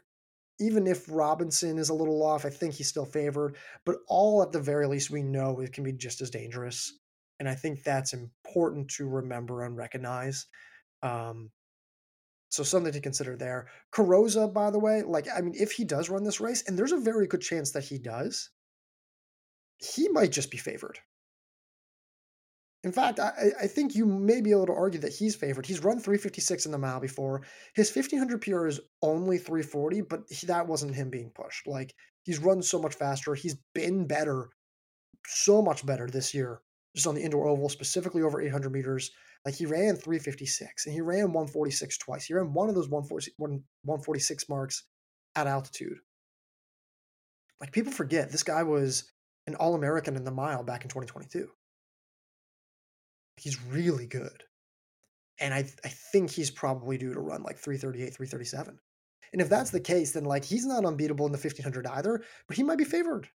[0.60, 3.56] even if Robinson is a little off, I think he's still favored.
[3.84, 6.92] But Ahl at the very least, we know it can be just as dangerous.
[7.40, 10.46] And I think that's important to remember and recognize.
[11.02, 11.50] Um,
[12.54, 13.66] so something to consider there.
[13.92, 16.92] Carrozza, by the way, like I mean, if he does run this race, and there's
[16.92, 18.50] a very good chance that he does,
[19.78, 20.98] he might just be favored.
[22.84, 25.64] In fact, I, I think you may be able to argue that he's favored.
[25.64, 27.42] He's run 356 in the mile before.
[27.74, 31.66] His 1500 PR is only 340, but he, that wasn't him being pushed.
[31.66, 33.34] Like, he's run so much faster.
[33.34, 34.50] He's been better,
[35.26, 36.60] so much better this year,
[36.94, 39.10] just on the indoor oval, specifically over 800 meters.
[39.44, 42.24] Like, he ran 356 and he ran 146 twice.
[42.24, 44.84] He ran one of those 146 marks
[45.36, 45.98] at altitude.
[47.60, 49.12] Like, people forget this guy was
[49.46, 51.48] an All American in the mile back in 2022.
[53.36, 54.44] He's really good.
[55.40, 58.78] And I, I think he's probably due to run like 338, 337.
[59.32, 62.56] And if that's the case, then like he's not unbeatable in the 1500 either, but
[62.56, 63.28] he might be favored.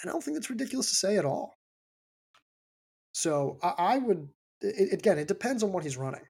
[0.00, 1.54] And I don't think that's ridiculous to say at all.
[3.12, 4.28] So I, I would,
[4.60, 6.26] it, again, it depends on what he's running.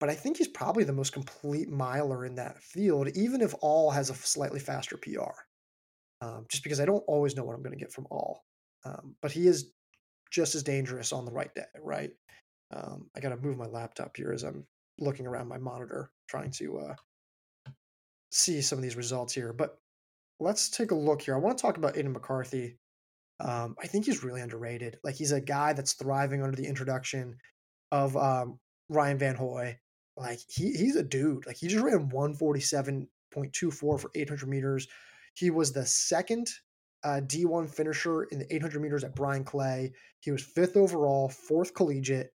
[0.00, 3.90] But I think he's probably the most complete miler in that field, even if Ahl
[3.90, 5.32] has a slightly faster PR.
[6.20, 8.44] Um, just because I don't always know what I'm going to get from Ahl.
[8.84, 9.72] Um, but he is
[10.30, 12.10] just as dangerous on the right day, right?
[12.74, 14.64] Um, I got to move my laptop here as I'm
[15.00, 16.94] looking around my monitor, trying to uh,
[18.30, 19.52] see some of these results here.
[19.52, 19.78] But
[20.38, 21.34] let's take a look here.
[21.34, 22.76] I want to talk about Aiden McCarthy.
[23.40, 24.98] Um, I think he's really underrated.
[25.04, 27.36] Like he's a guy that's thriving under the introduction
[27.92, 29.76] of um, Ryan Vanhoy.
[30.16, 31.46] Like he he's a dude.
[31.46, 34.88] Like he just ran 147.24 for 800 meters.
[35.34, 36.48] He was the second
[37.04, 39.92] uh, D1 finisher in the 800 meters at Bryan Clay.
[40.20, 42.32] He was fifth overall, fourth collegiate.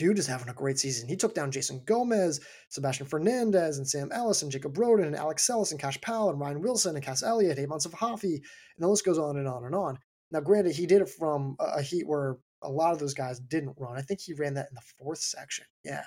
[0.00, 1.10] Dude is having a great season.
[1.10, 5.46] He took down Jason Gomez, Sebastian Fernandez, and Sam Ellis, and Jacob Roden, and Alex
[5.46, 8.42] Sellis, and Cash Powell, and Ryan Wilson, and Cass Elliott, Amon Savahafi, and
[8.78, 9.98] the list goes on and on and on.
[10.32, 13.74] Now, granted, he did it from a heat where a lot of those guys didn't
[13.76, 13.98] run.
[13.98, 15.66] I think he ran that in the fourth section.
[15.84, 16.04] Yeah.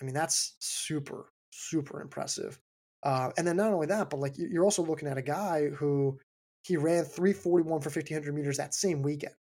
[0.00, 2.60] I mean, that's super, super impressive.
[3.02, 6.16] Uh, and then not only that, but like you're also looking at a guy who
[6.62, 9.34] he ran 341 for 1500 meters that same weekend.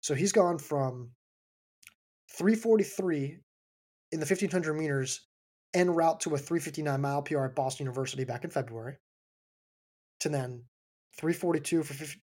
[0.00, 1.10] So he's gone from
[2.36, 3.38] 343
[4.12, 5.26] in the 1500 meters
[5.74, 8.96] en route to a 359 mile PR at Boston University back in February,
[10.20, 10.64] to then
[11.16, 12.20] 342 for 50,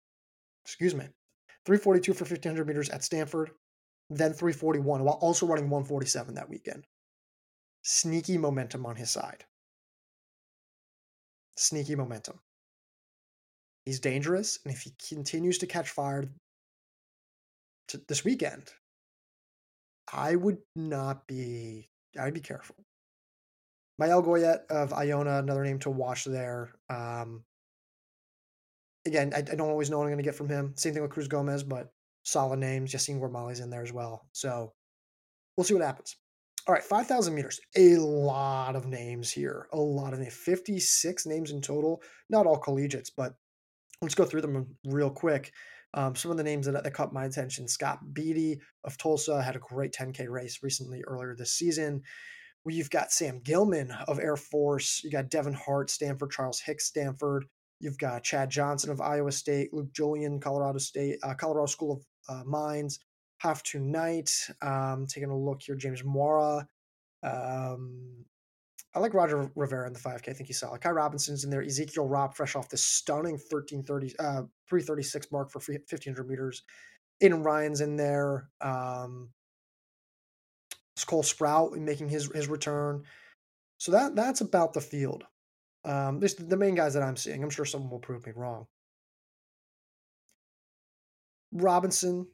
[0.65, 1.05] excuse me,
[1.65, 3.51] 342 for 1500 meters at Stanford,
[4.09, 6.85] then 341 while also running 147 that weekend.
[7.83, 9.43] Sneaky momentum on his side.
[11.57, 12.39] Sneaky momentum.
[13.85, 16.25] He's dangerous, and if he continues to catch fire
[17.89, 18.71] to this weekend,
[20.11, 21.89] I would not be.
[22.19, 22.75] I'd be careful.
[24.01, 26.73] Maël Goyette of Iona, another name to watch there.
[26.89, 27.43] Um,
[29.05, 30.73] again, I, I, don't always know what I'm going to get from him.
[30.75, 31.91] Same thing with Cruz Gomez, but
[32.23, 32.91] solid names.
[32.91, 34.27] Just seeing where Molly's in there as well.
[34.31, 34.73] So
[35.55, 36.15] we'll see what happens.
[36.67, 37.59] All right, 5,000 meters.
[37.75, 39.67] A lot of names here.
[39.73, 40.33] A lot of names.
[40.33, 42.01] 56 names in total.
[42.29, 43.33] Not all collegiates, but
[44.01, 45.51] let's go through them real quick.
[45.93, 49.55] Um, some of the names that, that caught my attention Scott Beatty of Tulsa had
[49.55, 52.01] a great 10K race recently earlier this season.
[52.63, 55.01] We've got Sam Gilman of Air Force.
[55.03, 57.45] You got Devin Hart, Stanford, Charles Hicks, Stanford.
[57.79, 62.35] You've got Chad Johnson of Iowa State, Luke Julian, Colorado State, uh, Colorado School of
[62.35, 62.99] uh, Mines.
[63.39, 64.29] Have tonight.
[64.61, 66.67] Um, taking a look here, James Mora.
[67.23, 68.25] Um,
[68.93, 70.29] I like Roger Rivera in the 5K.
[70.29, 70.81] I think he's solid.
[70.81, 71.61] Kai Robinson's in there.
[71.61, 76.63] Ezekiel Robb, fresh off the stunning 1330, uh, 336 mark for 1500 meters.
[77.23, 78.49] Aiden Ryan's in there.
[78.59, 79.29] Um,
[81.05, 83.03] Cole Sprout making his his return.
[83.77, 85.23] So that that's about the field.
[85.83, 87.43] Um, this the main guys that I'm seeing.
[87.43, 88.67] I'm sure someone will prove me wrong.
[91.51, 92.27] Robinson,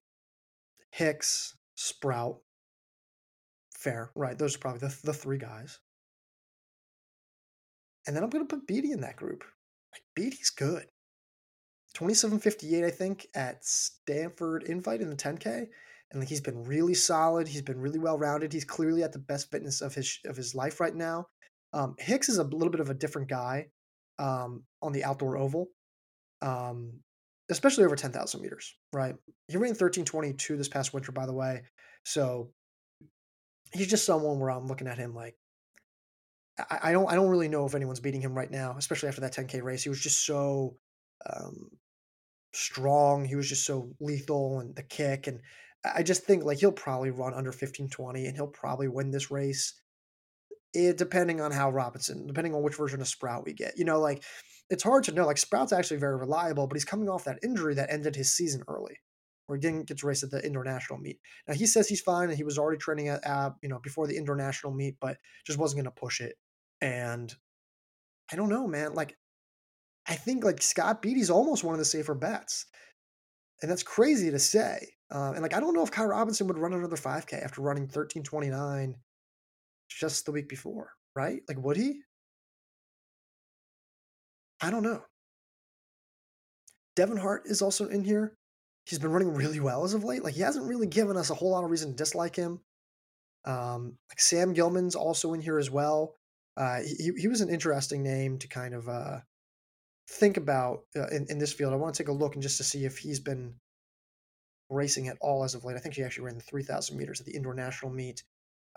[0.92, 2.40] Hicks, Sprout.
[3.74, 4.38] Fair, right?
[4.38, 5.80] Those are probably the, the three guys.
[8.08, 9.44] And then I'm going to put Beatty in that group.
[9.94, 10.86] Like, Beatty's good.
[11.94, 15.68] 2758, I think, at Stanford Invite in the 10K
[16.12, 17.48] and like he's been really solid.
[17.48, 18.54] He's been really well rounded.
[18.54, 21.28] He's clearly at the best fitness of his of his life right now.
[21.74, 23.68] Um, Hicks is a little bit of a different guy
[24.20, 25.68] um, on the outdoor oval,
[26.42, 26.94] um,
[27.50, 28.74] especially over ten thousand meters.
[28.94, 29.16] Right,
[29.48, 31.64] he ran thirteen twenty two this past winter, by the way.
[32.06, 32.52] So
[33.74, 35.36] he's just someone where I'm looking at him like
[36.70, 39.32] I, don't I don't really know if anyone's beating him right now, especially after that
[39.32, 39.84] ten k race.
[39.84, 40.76] He was just so
[41.32, 41.70] um,
[42.54, 43.26] strong.
[43.26, 45.40] He was just so lethal and the kick and
[45.96, 49.80] I just think like he'll probably run under 1520 and he'll probably win this race.
[50.74, 53.78] It, depending on how Robinson, depending on which version of Sprout we get.
[53.78, 54.24] You know, like
[54.70, 55.26] it's hard to know.
[55.26, 58.64] Like Sprout's actually very reliable, but he's coming off that injury that ended his season
[58.68, 58.96] early,
[59.46, 61.20] where he didn't get to race at the international meet.
[61.48, 63.22] Now he says he's fine and he was already training at,
[63.62, 66.36] you know, before the international meet, but just wasn't going to push it.
[66.82, 67.34] And
[68.32, 68.94] I don't know, man.
[68.94, 69.16] Like
[70.08, 72.66] I think like Scott Beatty's almost one of the safer bets.
[73.62, 74.88] And that's crazy to say.
[75.12, 77.84] Uh, and like, I don't know if Kai Robinson would run another 5K after running
[77.84, 78.96] 1329
[79.90, 81.42] just the week before, right?
[81.48, 82.02] Like, would he?
[84.62, 85.04] I don't know.
[86.96, 88.38] Devin Hart is also in here.
[88.86, 90.24] He's been running really well as of late.
[90.24, 92.60] Like, he hasn't really given us a whole lot of reason to dislike him.
[93.46, 96.16] Um, like Sam Gilman's also in here as well.
[96.58, 99.20] Uh, he, he was an interesting name to kind of uh,
[100.10, 101.72] think about uh, in, in this field.
[101.72, 103.54] I want to take a look and just to see if he's been
[104.70, 105.78] racing at all as of late.
[105.78, 108.24] I think he actually ran the 3,000 meters at the indoor national meet.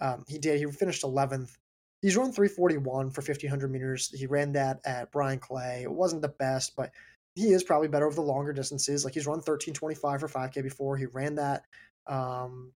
[0.00, 0.58] Um, he did.
[0.58, 1.56] He finished 11th.
[2.02, 4.10] He's run 341 for 1500 meters.
[4.14, 5.82] He ran that at Bryan Clay.
[5.82, 6.90] It wasn't the best, but
[7.34, 9.04] he is probably better over the longer distances.
[9.04, 10.96] Like he's run 1325 for 5K before.
[10.96, 11.64] He ran that
[12.06, 12.72] um,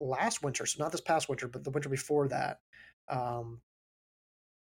[0.00, 2.60] last winter, so not this past winter, but the winter before that.
[3.08, 3.60] Um,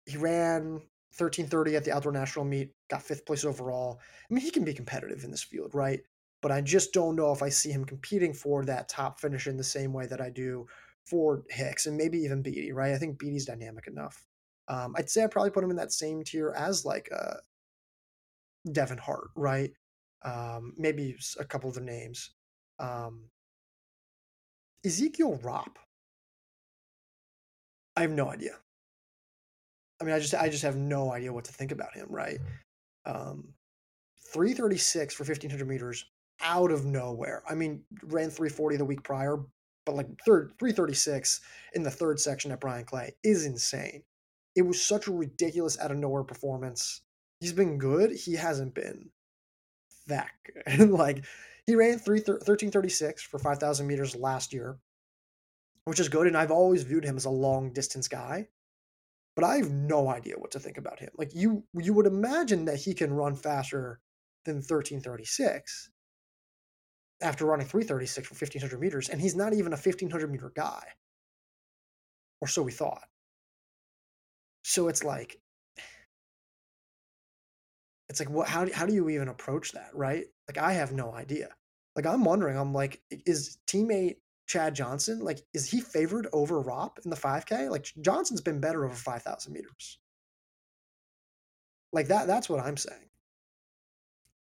[0.07, 0.73] he ran
[1.17, 4.01] 1330 at the outdoor national meet, got fifth place overall.
[4.31, 6.01] I mean, he can be competitive in this field, right?
[6.43, 9.57] but I just don't know if I see him competing for that top finish in
[9.57, 10.67] the same way that I do
[11.07, 12.93] for Hicks and maybe even Beatty, right?
[12.93, 14.27] I think Beatty's dynamic enough.
[14.69, 17.37] Um, I'd say I'd probably put him in that same tier as like uh,
[18.71, 19.71] Devin Hart, right?
[20.25, 22.31] Um, maybe a couple of the names.
[22.79, 23.29] Um,
[24.85, 25.79] Ezekiel Robb.
[27.97, 28.57] I have no idea.
[30.03, 32.41] I mean, I just I just have no idea what to think about him, right?
[33.07, 33.55] Um,
[34.33, 36.05] 336 for 1500 meters
[36.41, 37.45] out of nowhere.
[37.49, 39.39] I mean, ran 340 the week prior,
[39.87, 41.41] but like third 336
[41.75, 44.03] in the third section at Bryan Clay is insane.
[44.57, 47.03] It was such a ridiculous out of nowhere performance.
[47.39, 48.11] He's been good.
[48.11, 49.09] He hasn't been
[50.09, 50.91] that good.
[50.91, 51.25] like
[51.65, 54.79] he ran 3 1336 for 5000 meters last year,
[55.85, 58.49] which is good and I've always viewed him as a long distance guy.
[59.37, 61.11] But I have no idea what to think about him.
[61.19, 64.01] Like you you would imagine that he can run faster
[64.45, 65.91] than 1336
[67.23, 70.85] after running 336 for 1500 meters, and he's not even a 1500 meter guy.
[72.41, 73.09] or so we thought.
[74.65, 75.41] So it's like,
[78.09, 78.49] it's like, what?
[78.49, 80.27] How how do you even approach that, right?
[80.49, 81.49] Like, I have no idea.
[81.97, 82.57] Like, I'm wondering.
[82.57, 84.17] I'm like, is teammate
[84.47, 87.71] Chad Johnson like, is he favored over Rop in the 5K?
[87.71, 89.99] Like, Johnson's been better over 5,000 meters.
[91.93, 92.27] Like that.
[92.27, 93.11] That's what I'm saying.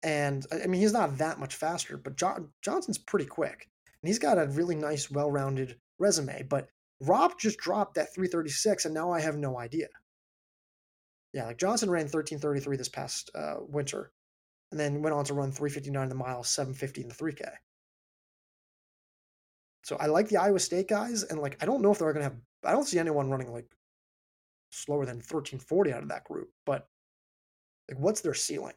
[0.03, 3.69] And I mean, he's not that much faster, but John, Johnson's pretty quick,
[4.01, 6.43] and he's got a really nice, well-rounded resume.
[6.43, 6.69] But
[7.01, 9.87] Rob just dropped that 336, and now I have no idea.
[11.33, 14.11] Yeah, like Johnson ran 1333 this past uh, winter,
[14.71, 17.49] and then went on to run 359 in the mile, 750 in the 3K.
[19.85, 22.23] So I like the Iowa State guys, and like I don't know if they're gonna
[22.23, 22.37] have.
[22.63, 23.67] I don't see anyone running like
[24.71, 26.87] slower than 1340 out of that group, but
[27.87, 28.73] like what's their ceiling?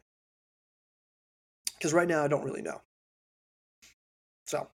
[1.73, 2.79] Because right now I don't really know.
[4.45, 4.67] So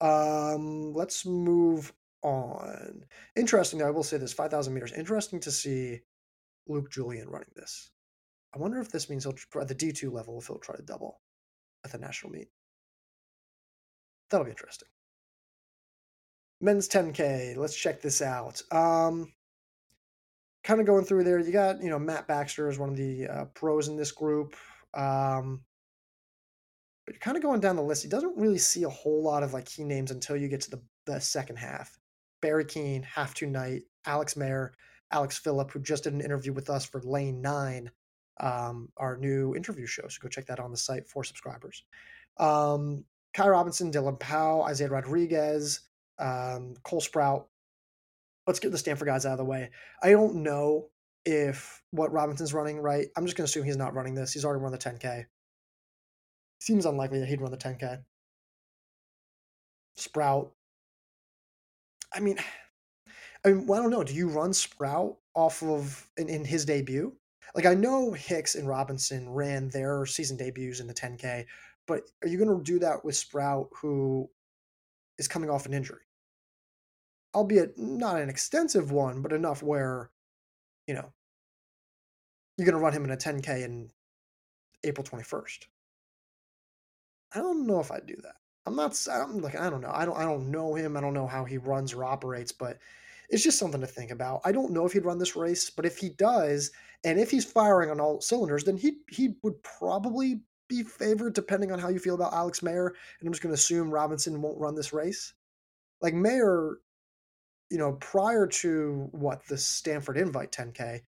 [0.00, 3.04] um, let's move on.
[3.36, 4.92] Interesting, I will say this 5,000 meters.
[4.92, 6.00] Interesting to see
[6.66, 7.92] Luke Julian running this.
[8.52, 10.82] I wonder if this means he'll try at the D2 level if he'll try to
[10.82, 11.20] double
[11.84, 12.48] at the national meet.
[14.30, 14.88] That'll be interesting.
[16.60, 17.56] Men's 10K.
[17.56, 18.62] Let's check this out.
[18.72, 19.32] Um,
[20.64, 21.38] kind of going through there.
[21.38, 24.54] You got you know Matt Baxter is one of the uh, pros in this group.
[24.94, 25.62] Um,
[27.06, 28.02] but you're kind of going down the list.
[28.02, 30.70] He doesn't really see a whole lot of like key names until you get to
[30.70, 31.96] the, the second half.
[32.42, 34.70] Barry Keane, Half to Night, Alex Maier,
[35.12, 37.90] Alex Phillip, who just did an interview with us for Lane Nine,
[38.40, 40.06] um, our new interview show.
[40.08, 41.84] So go check that on the site for subscribers.
[42.38, 45.80] Um, Ky Robinson, Dylan Powell, Isaiah Rodriguez,
[46.18, 47.48] um, Cole Sprout.
[48.46, 49.70] Let's get the Stanford guys out of the way.
[50.02, 50.88] I don't know
[51.24, 53.08] if what Robinson's running, right?
[53.16, 54.32] I'm just going to assume he's not running this.
[54.32, 55.26] He's already run the 10K.
[56.60, 58.02] Seems unlikely that he'd run the 10K.
[59.96, 60.52] Sprout.
[62.14, 62.38] I mean,
[63.44, 64.04] I mean, well, I don't know.
[64.04, 67.12] Do you run Sprout off of in, in his debut?
[67.54, 71.46] Like I know Hicks and Robinson ran their season debuts in the 10K,
[71.86, 74.28] but are you going to do that with Sprout, who
[75.18, 76.00] is coming off an injury?
[77.34, 80.10] Albeit not an extensive one, but enough where,
[80.86, 81.12] you know,
[82.56, 83.90] you're going to run him in a 10K in
[84.84, 85.66] April 21st.
[87.34, 88.36] I don't know if I'd do that.
[88.66, 88.98] I'm not.
[89.10, 89.92] I'm like I don't know.
[89.92, 90.16] I don't.
[90.16, 90.96] I don't know him.
[90.96, 92.78] I don't know how he runs or operates, but
[93.28, 94.40] it's just something to think about.
[94.44, 96.70] I don't know if he'd run this race, but if he does,
[97.04, 101.70] and if he's firing on all cylinders, then he he would probably be favored depending
[101.70, 102.88] on how you feel about Alex Maier.
[102.88, 105.32] And I'm just going to assume Robinson won't run this race.
[106.00, 106.74] Like Maier,
[107.70, 111.00] you know, prior to what the Stanford Invite 10K,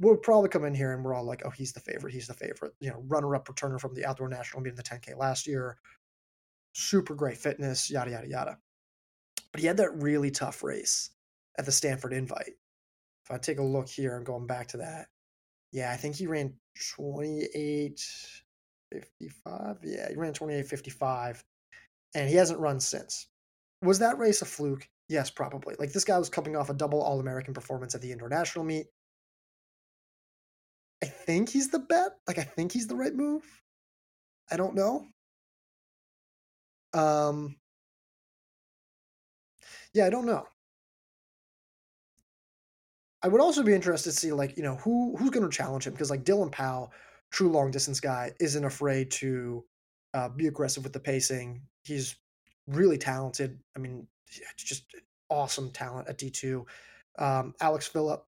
[0.00, 2.12] we'll probably come in here and we're all like, oh, he's the favorite.
[2.12, 2.72] He's the favorite.
[2.80, 5.76] You know, runner up returner from the outdoor national meet in the 10K last year.
[6.72, 8.58] Super great fitness, yada, yada, yada.
[9.52, 11.10] But he had that really tough race
[11.58, 12.54] at the Stanford invite.
[13.24, 15.08] If I take a look here and going back to that,
[15.72, 16.54] yeah, I think he ran
[16.94, 18.00] 28
[18.92, 19.76] 55.
[19.84, 21.44] Yeah, he ran 28 55,
[22.14, 23.28] and he hasn't run since.
[23.82, 24.88] Was that race a fluke?
[25.10, 25.74] Yes, probably.
[25.78, 28.86] Like this guy was coming off a double All American performance at the international meet.
[31.02, 32.12] I think he's the bet.
[32.26, 33.44] Like I think he's the right move.
[34.50, 35.06] I don't know.
[36.92, 37.56] Um
[39.92, 40.46] Yeah, I don't know.
[43.22, 45.86] I would also be interested to see like, you know, who who's going to challenge
[45.86, 46.92] him because like Dylan Powell,
[47.30, 49.64] true long distance guy, isn't afraid to
[50.14, 51.62] uh, be aggressive with the pacing.
[51.84, 52.16] He's
[52.66, 53.60] really talented.
[53.76, 54.06] I mean,
[54.56, 54.84] just
[55.28, 56.64] awesome talent at D2.
[57.18, 58.24] Um, Alex Phillip,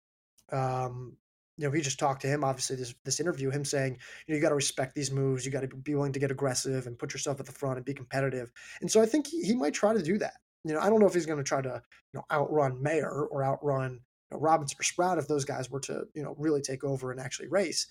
[0.52, 1.16] um,
[1.56, 2.42] you know, he just talked to him.
[2.42, 5.44] Obviously, this this interview, him saying, you know, you got to respect these moves.
[5.44, 7.84] You got to be willing to get aggressive and put yourself at the front and
[7.84, 8.50] be competitive.
[8.80, 10.34] And so I think he, he might try to do that.
[10.64, 11.82] You know, I don't know if he's going to try to,
[12.12, 15.80] you know, outrun Maier or outrun you know, Robinson or Sprout if those guys were
[15.80, 17.86] to, you know, really take over and actually race.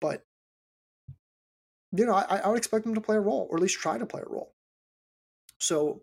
[0.00, 0.22] But
[1.92, 3.98] you know, I, I would expect him to play a role, or at least try
[3.98, 4.54] to play a role.
[5.58, 6.02] So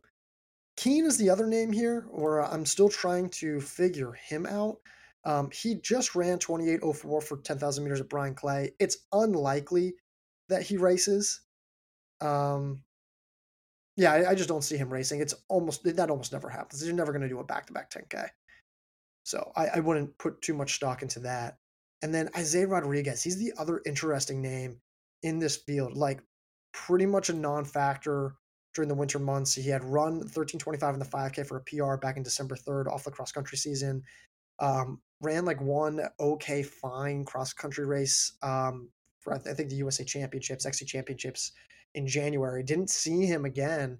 [0.80, 4.78] Keane is the other name here, or I'm still trying to figure him out.
[5.26, 8.72] Um, he just ran 28.04 for 10,000 meters at Bryan Clay.
[8.80, 9.96] It's unlikely
[10.48, 11.42] that he races.
[12.22, 12.82] Um,
[13.98, 15.20] yeah, I, I, just don't see him racing.
[15.20, 16.86] It's almost that almost never happens.
[16.86, 18.30] You're never going to do a back to back 10K.
[19.24, 21.58] So I, I wouldn't put too much stock into that.
[22.02, 24.80] And then Isaiah Rodriguez, he's the other interesting name
[25.24, 25.98] in this field.
[25.98, 26.22] Like
[26.72, 28.36] pretty much a non factor
[28.74, 29.55] during the winter months.
[29.55, 33.03] He had run 1325 in the 5K for a PR back in December 3rd off
[33.03, 34.03] the cross country season.
[34.59, 38.89] Um, ran like one okay, fine cross country race um,
[39.20, 41.51] for I think the USA Championships, XC Championships
[41.95, 42.63] in January.
[42.63, 43.97] Didn't see him again,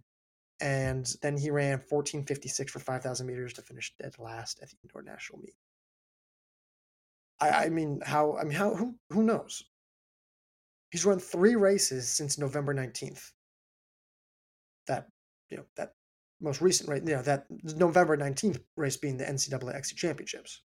[0.62, 5.02] and then he ran 1456 for 5,000 meters to finish dead last at the indoor
[5.02, 5.56] national meet.
[7.40, 8.38] I, I mean, how?
[8.38, 8.76] I mean, how?
[8.76, 8.96] Who?
[9.12, 9.64] Who knows?
[10.92, 13.32] He's run three races since November nineteenth.
[14.90, 15.08] That
[15.50, 15.94] you know that
[16.42, 17.46] most recent right you know that
[17.78, 20.62] November nineteenth race being the NCAA XC Championships.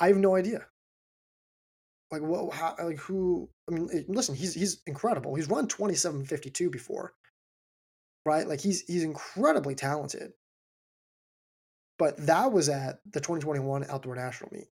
[0.00, 0.66] I have no idea.
[2.10, 2.52] Like what?
[2.52, 2.74] How?
[2.82, 3.48] Like who?
[3.70, 5.34] I mean, listen, he's he's incredible.
[5.36, 7.14] He's run twenty seven fifty two before,
[8.24, 8.48] right?
[8.48, 10.32] Like he's he's incredibly talented.
[11.98, 14.68] But that was at the 2021 Outdoor National Meet.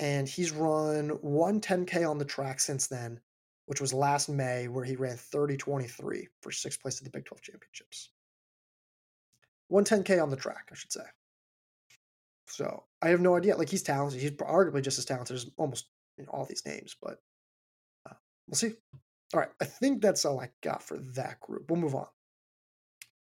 [0.00, 3.20] And he's run one 10K on the track since then,
[3.66, 7.24] which was last May, where he ran 30 23 for sixth place at the Big
[7.24, 8.10] 12 Championships.
[9.68, 11.04] One 10K on the track, I should say.
[12.46, 13.56] So I have no idea.
[13.56, 14.20] Like he's talented.
[14.20, 15.88] He's arguably just as talented as almost
[16.18, 17.18] you know, all these names, but
[18.08, 18.14] uh,
[18.46, 18.72] we'll see.
[19.32, 21.70] All right, I think that's all I got for that group.
[21.70, 22.06] We'll move on.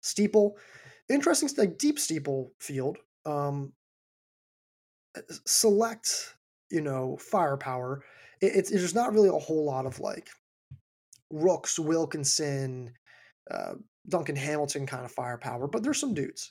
[0.01, 0.57] Steeple,
[1.09, 2.99] interesting, like deep steeple field.
[3.26, 3.72] Um,
[5.47, 6.36] select,
[6.70, 8.03] you know, firepower.
[8.41, 10.28] It, it's there's not really a whole lot of like
[11.30, 12.93] Rooks, Wilkinson,
[13.51, 13.74] uh,
[14.09, 16.51] Duncan Hamilton kind of firepower, but there's some dudes.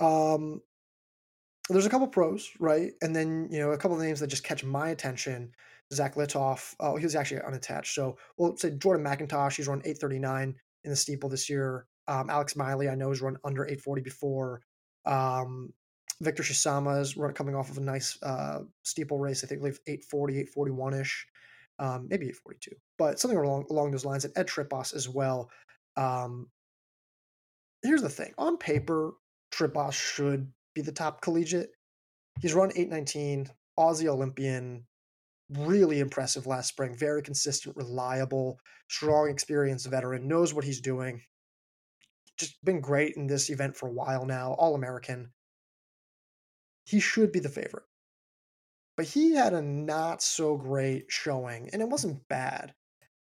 [0.00, 0.60] Um,
[1.68, 2.92] there's a couple pros, right?
[3.02, 5.52] And then you know a couple of names that just catch my attention.
[5.92, 6.74] Zach Litoff.
[6.78, 7.94] Oh, he was actually unattached.
[7.94, 9.56] So we'll say Jordan McIntosh.
[9.56, 10.54] He's run 839
[10.84, 11.86] in the steeple this year.
[12.06, 14.62] Um, Alex Miley, I know, has run under 840 before.
[15.04, 15.72] Um,
[16.20, 19.42] Victor Shitsama is coming off of a nice uh, steeple race.
[19.42, 21.26] I think like 840, 841 ish,
[21.78, 24.24] um, maybe 842, but something along along those lines.
[24.24, 25.50] And Ed Trippas as well.
[25.96, 26.48] Um,
[27.82, 29.12] here's the thing: on paper,
[29.52, 31.70] Trippas should be the top collegiate.
[32.40, 33.48] He's run 819,
[33.78, 34.86] Aussie Olympian,
[35.48, 36.94] really impressive last spring.
[36.94, 38.58] Very consistent, reliable,
[38.88, 41.22] strong, experienced veteran, knows what he's doing.
[42.38, 45.32] Just been great in this event for a while now, All American.
[46.84, 47.84] He should be the favorite.
[48.96, 52.74] But he had a not so great showing, and it wasn't bad.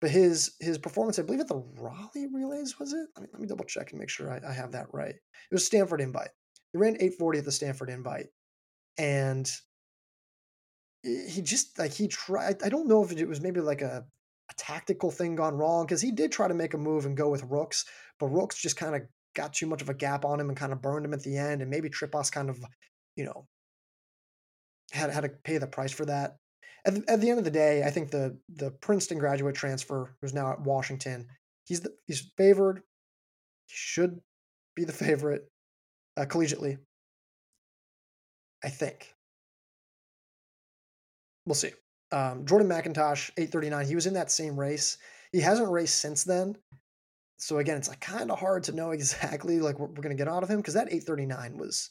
[0.02, 3.08] But his his performance, I believe, at the Raleigh relays was it?
[3.16, 5.14] Let me, let me double check and make sure I, I have that right.
[5.16, 6.32] It was Stanford Invite.
[6.74, 8.28] He ran 840 at the Stanford Invite,
[8.98, 9.50] and
[11.04, 12.64] he just like he tried.
[12.64, 14.04] I don't know if it was maybe like a,
[14.50, 17.30] a tactical thing gone wrong because he did try to make a move and go
[17.30, 17.86] with Rooks,
[18.20, 19.02] but Rooks just kind of
[19.36, 21.38] got too much of a gap on him and kind of burned him at the
[21.38, 22.58] end, and maybe Trippas kind of,
[23.16, 23.48] you know,
[24.92, 26.38] had had to pay the price for that.
[26.86, 30.16] At the, at the end of the day, I think the the Princeton graduate transfer,
[30.22, 31.28] who's now at Washington,
[31.66, 32.78] he's the, he's favored.
[33.68, 34.20] He should
[34.76, 35.48] be the favorite
[36.18, 36.78] uh, collegiately.
[38.64, 39.14] I think.
[41.46, 41.72] We'll see.
[42.12, 43.88] Um, Jordan McIntosh, 839.
[43.88, 44.98] He was in that same race.
[45.32, 46.56] He hasn't raced since then.
[47.38, 50.28] So again, it's like kind of hard to know exactly like what we're gonna get
[50.28, 51.90] out of him because that 839 was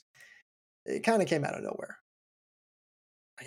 [0.87, 1.99] it kind of came out of nowhere.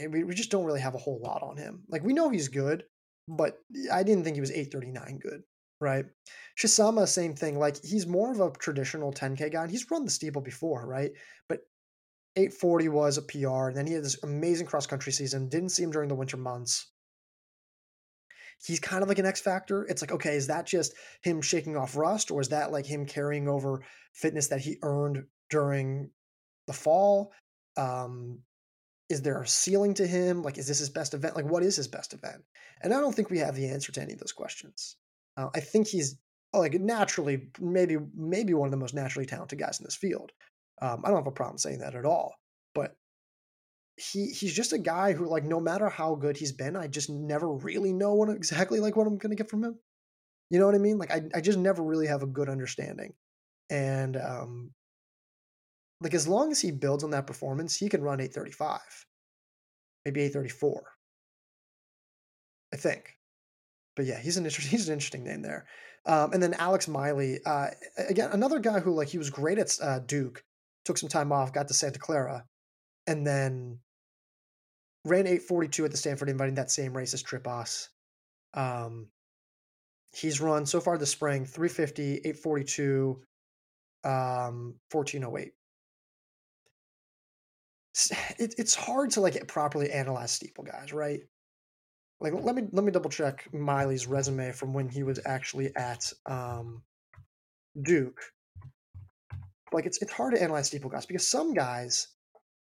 [0.09, 1.83] we, we just don't really have a whole lot on him.
[1.89, 2.83] Like we know he's good,
[3.27, 3.57] but
[3.91, 5.41] I didn't think he was 839 good,
[5.79, 6.05] right?
[6.59, 7.57] Shitsama, same thing.
[7.57, 9.63] Like he's more of a traditional 10K guy.
[9.63, 11.11] And he's run the steeple before, right?
[11.47, 11.61] But
[12.35, 13.67] 840 was a PR.
[13.67, 15.49] And then he had this amazing cross country season.
[15.49, 16.89] Didn't see him during the winter months.
[18.65, 19.83] He's kind of like an X factor.
[19.85, 23.05] It's like, okay, is that just him shaking off rust, or is that like him
[23.05, 23.81] carrying over
[24.13, 26.09] fitness that he earned during
[26.67, 27.31] the fall?
[27.77, 28.39] Um,
[29.09, 30.41] is there a ceiling to him?
[30.41, 31.35] Like, is this his best event?
[31.35, 32.43] Like, what is his best event?
[32.81, 34.95] And I don't think we have the answer to any of those questions.
[35.37, 36.17] Uh, I think he's
[36.53, 40.31] like naturally, maybe maybe one of the most naturally talented guys in this field.
[40.81, 42.35] Um, I don't have a problem saying that at all.
[42.75, 42.95] But
[43.97, 47.09] he he's just a guy who like no matter how good he's been, I just
[47.09, 49.79] never really know what exactly like what I'm gonna get from him.
[50.49, 50.97] You know what I mean?
[50.97, 53.13] Like I, I just never really have a good understanding.
[53.69, 54.71] And um
[56.03, 58.79] like as long as he builds on that performance, he can run 835.
[60.05, 60.83] Maybe 834.
[62.73, 63.17] I think.
[63.95, 65.65] But yeah, he's an interesting he's an interesting name there.
[66.05, 67.67] Um, and then Alex Miley, uh,
[68.09, 70.43] again, another guy who like he was great at uh, Duke,
[70.83, 72.43] took some time off, got to Santa Clara,
[73.07, 73.79] and then
[75.05, 77.87] ran 842 at the Stanford inviting that same race as Trippas.
[78.53, 79.07] Um,
[80.13, 83.21] he's run so far this spring 350, 842,
[84.03, 85.53] um, 1408.
[88.39, 91.21] It, it's hard to like properly analyze steeple guys, right?
[92.19, 96.11] Like let me let me double check Miley's resume from when he was actually at
[96.25, 96.83] um,
[97.81, 98.19] Duke
[99.73, 102.07] like it's it's hard to analyze steeple guys because some guys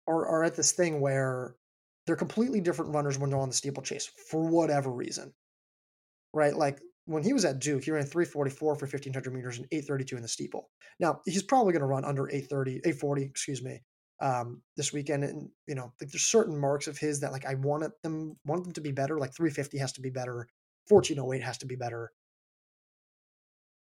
[0.07, 1.55] are are at this thing where
[2.05, 5.33] they're completely different runners when they're on the steeplechase for whatever reason.
[6.33, 6.55] Right?
[6.55, 10.21] Like when he was at Duke, he ran 344 for 1500 meters and 832 in
[10.21, 10.69] the steeple.
[10.99, 13.81] Now, he's probably going to run under 830, 840, excuse me,
[14.21, 17.55] um, this weekend, and you know, like there's certain marks of his that like I
[17.55, 19.17] wanted them want them to be better.
[19.17, 20.47] Like 350 has to be better,
[20.87, 22.11] 1408 has to be better.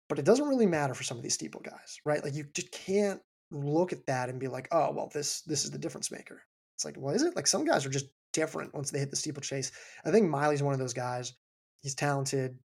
[0.08, 2.24] But it doesn't really matter for some of these steeple guys, right?
[2.24, 3.22] Like you just can't
[3.52, 6.42] look at that and be like, oh well, this this is the difference maker.
[6.76, 7.36] It's like, well, is it?
[7.36, 9.72] Like some guys are just different once they hit the steeplechase.
[10.06, 11.34] I think Miley's one of those guys.
[11.82, 12.58] He's talented.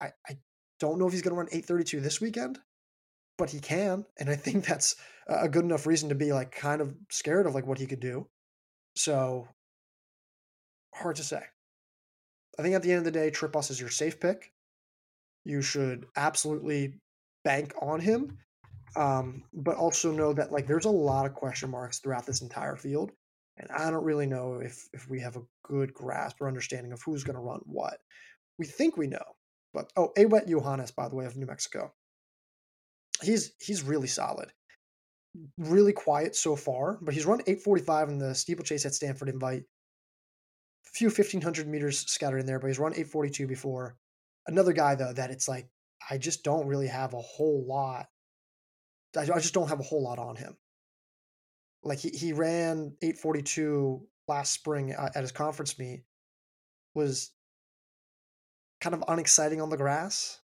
[0.00, 0.38] I, I
[0.78, 2.58] don't know if he's going to run 832 this weekend,
[3.38, 4.04] but he can.
[4.18, 7.54] And I think that's a good enough reason to be like kind of scared of
[7.54, 8.26] like what he could do.
[8.96, 9.48] So
[10.94, 11.42] hard to say.
[12.58, 14.52] I think at the end of the day, Trippas is your safe pick.
[15.44, 16.94] You should absolutely
[17.44, 18.38] bank on him.
[18.94, 22.76] Um, but also know that like there's a lot of question marks throughout this entire
[22.76, 23.10] field.
[23.56, 27.02] And I don't really know if if we have a good grasp or understanding of
[27.02, 27.98] who's going to run what.
[28.58, 29.24] We think we know,
[29.72, 31.92] but oh, Awet Yohannes, by the way, of New Mexico.
[33.22, 34.52] He's he's really solid,
[35.58, 39.62] really quiet so far, but he's run 845 in the steeplechase at Stanford Invite.
[39.62, 43.96] A few 1500 meters scattered in there, but he's run 842 before.
[44.46, 45.68] Another guy though that it's like
[46.10, 48.06] I just don't really have a whole lot.
[49.16, 50.56] I just don't have a whole lot on him
[51.84, 56.04] like he, he ran 842 last spring uh, at his conference meet
[56.94, 57.30] was
[58.80, 60.40] kind of unexciting on the grass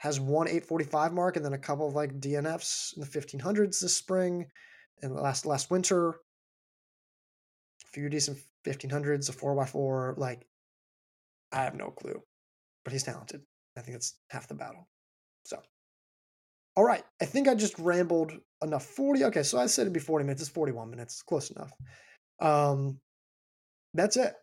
[0.00, 3.96] has one 845 mark and then a couple of like dnfs in the 1500s this
[3.96, 4.46] spring
[5.02, 6.14] and last last winter a
[7.92, 10.46] few decent 1500s a 4x4 like
[11.52, 12.20] i have no clue
[12.84, 13.42] but he's talented
[13.76, 14.88] i think that's half the battle
[15.44, 15.58] so
[16.76, 17.04] all right.
[17.20, 18.32] I think I just rambled
[18.62, 18.86] enough.
[18.86, 19.24] 40.
[19.24, 20.42] Okay, so I said it'd be 40 minutes.
[20.42, 21.20] It's 41 minutes.
[21.20, 21.72] Close enough.
[22.40, 22.98] Um,
[23.92, 24.34] that's it.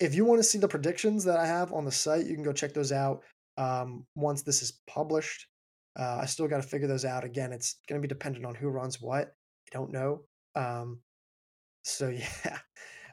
[0.00, 2.44] If you want to see the predictions that I have on the site, you can
[2.44, 3.22] go check those out
[3.56, 5.46] um, once this is published.
[5.98, 7.24] Uh, I still got to figure those out.
[7.24, 9.28] Again, it's going to be dependent on who runs what.
[9.28, 10.22] I don't know.
[10.54, 11.00] Um,
[11.82, 12.08] so,
[12.44, 12.58] yeah.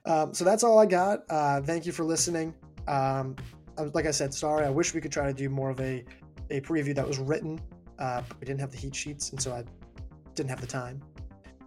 [0.05, 1.19] Um, so that's all I got.
[1.29, 2.53] Uh, thank you for listening.
[2.87, 3.35] Um,
[3.93, 4.65] like I said, sorry.
[4.65, 6.03] I wish we could try to do more of a,
[6.49, 7.59] a preview that was written
[7.99, 9.63] uh, we didn't have the heat sheets, and so I
[10.33, 11.01] didn't have the time.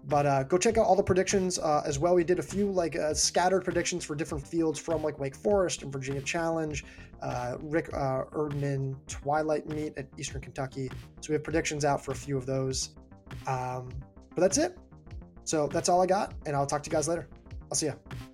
[0.04, 2.14] But uh, go check out all the predictions uh, as well.
[2.14, 5.82] We did a few like uh, scattered predictions for different fields from like Wake Forest
[5.82, 6.84] and Virginia Challenge,
[7.20, 10.90] uh, Rick uh, Erdmann Twilight Meet at Eastern Kentucky.
[11.20, 12.90] So we have predictions out for a few of those.
[13.46, 13.90] Um,
[14.34, 14.76] but that's it.
[15.44, 17.28] So that's all I got, and I'll talk to you guys later.
[17.70, 18.31] I'll see you.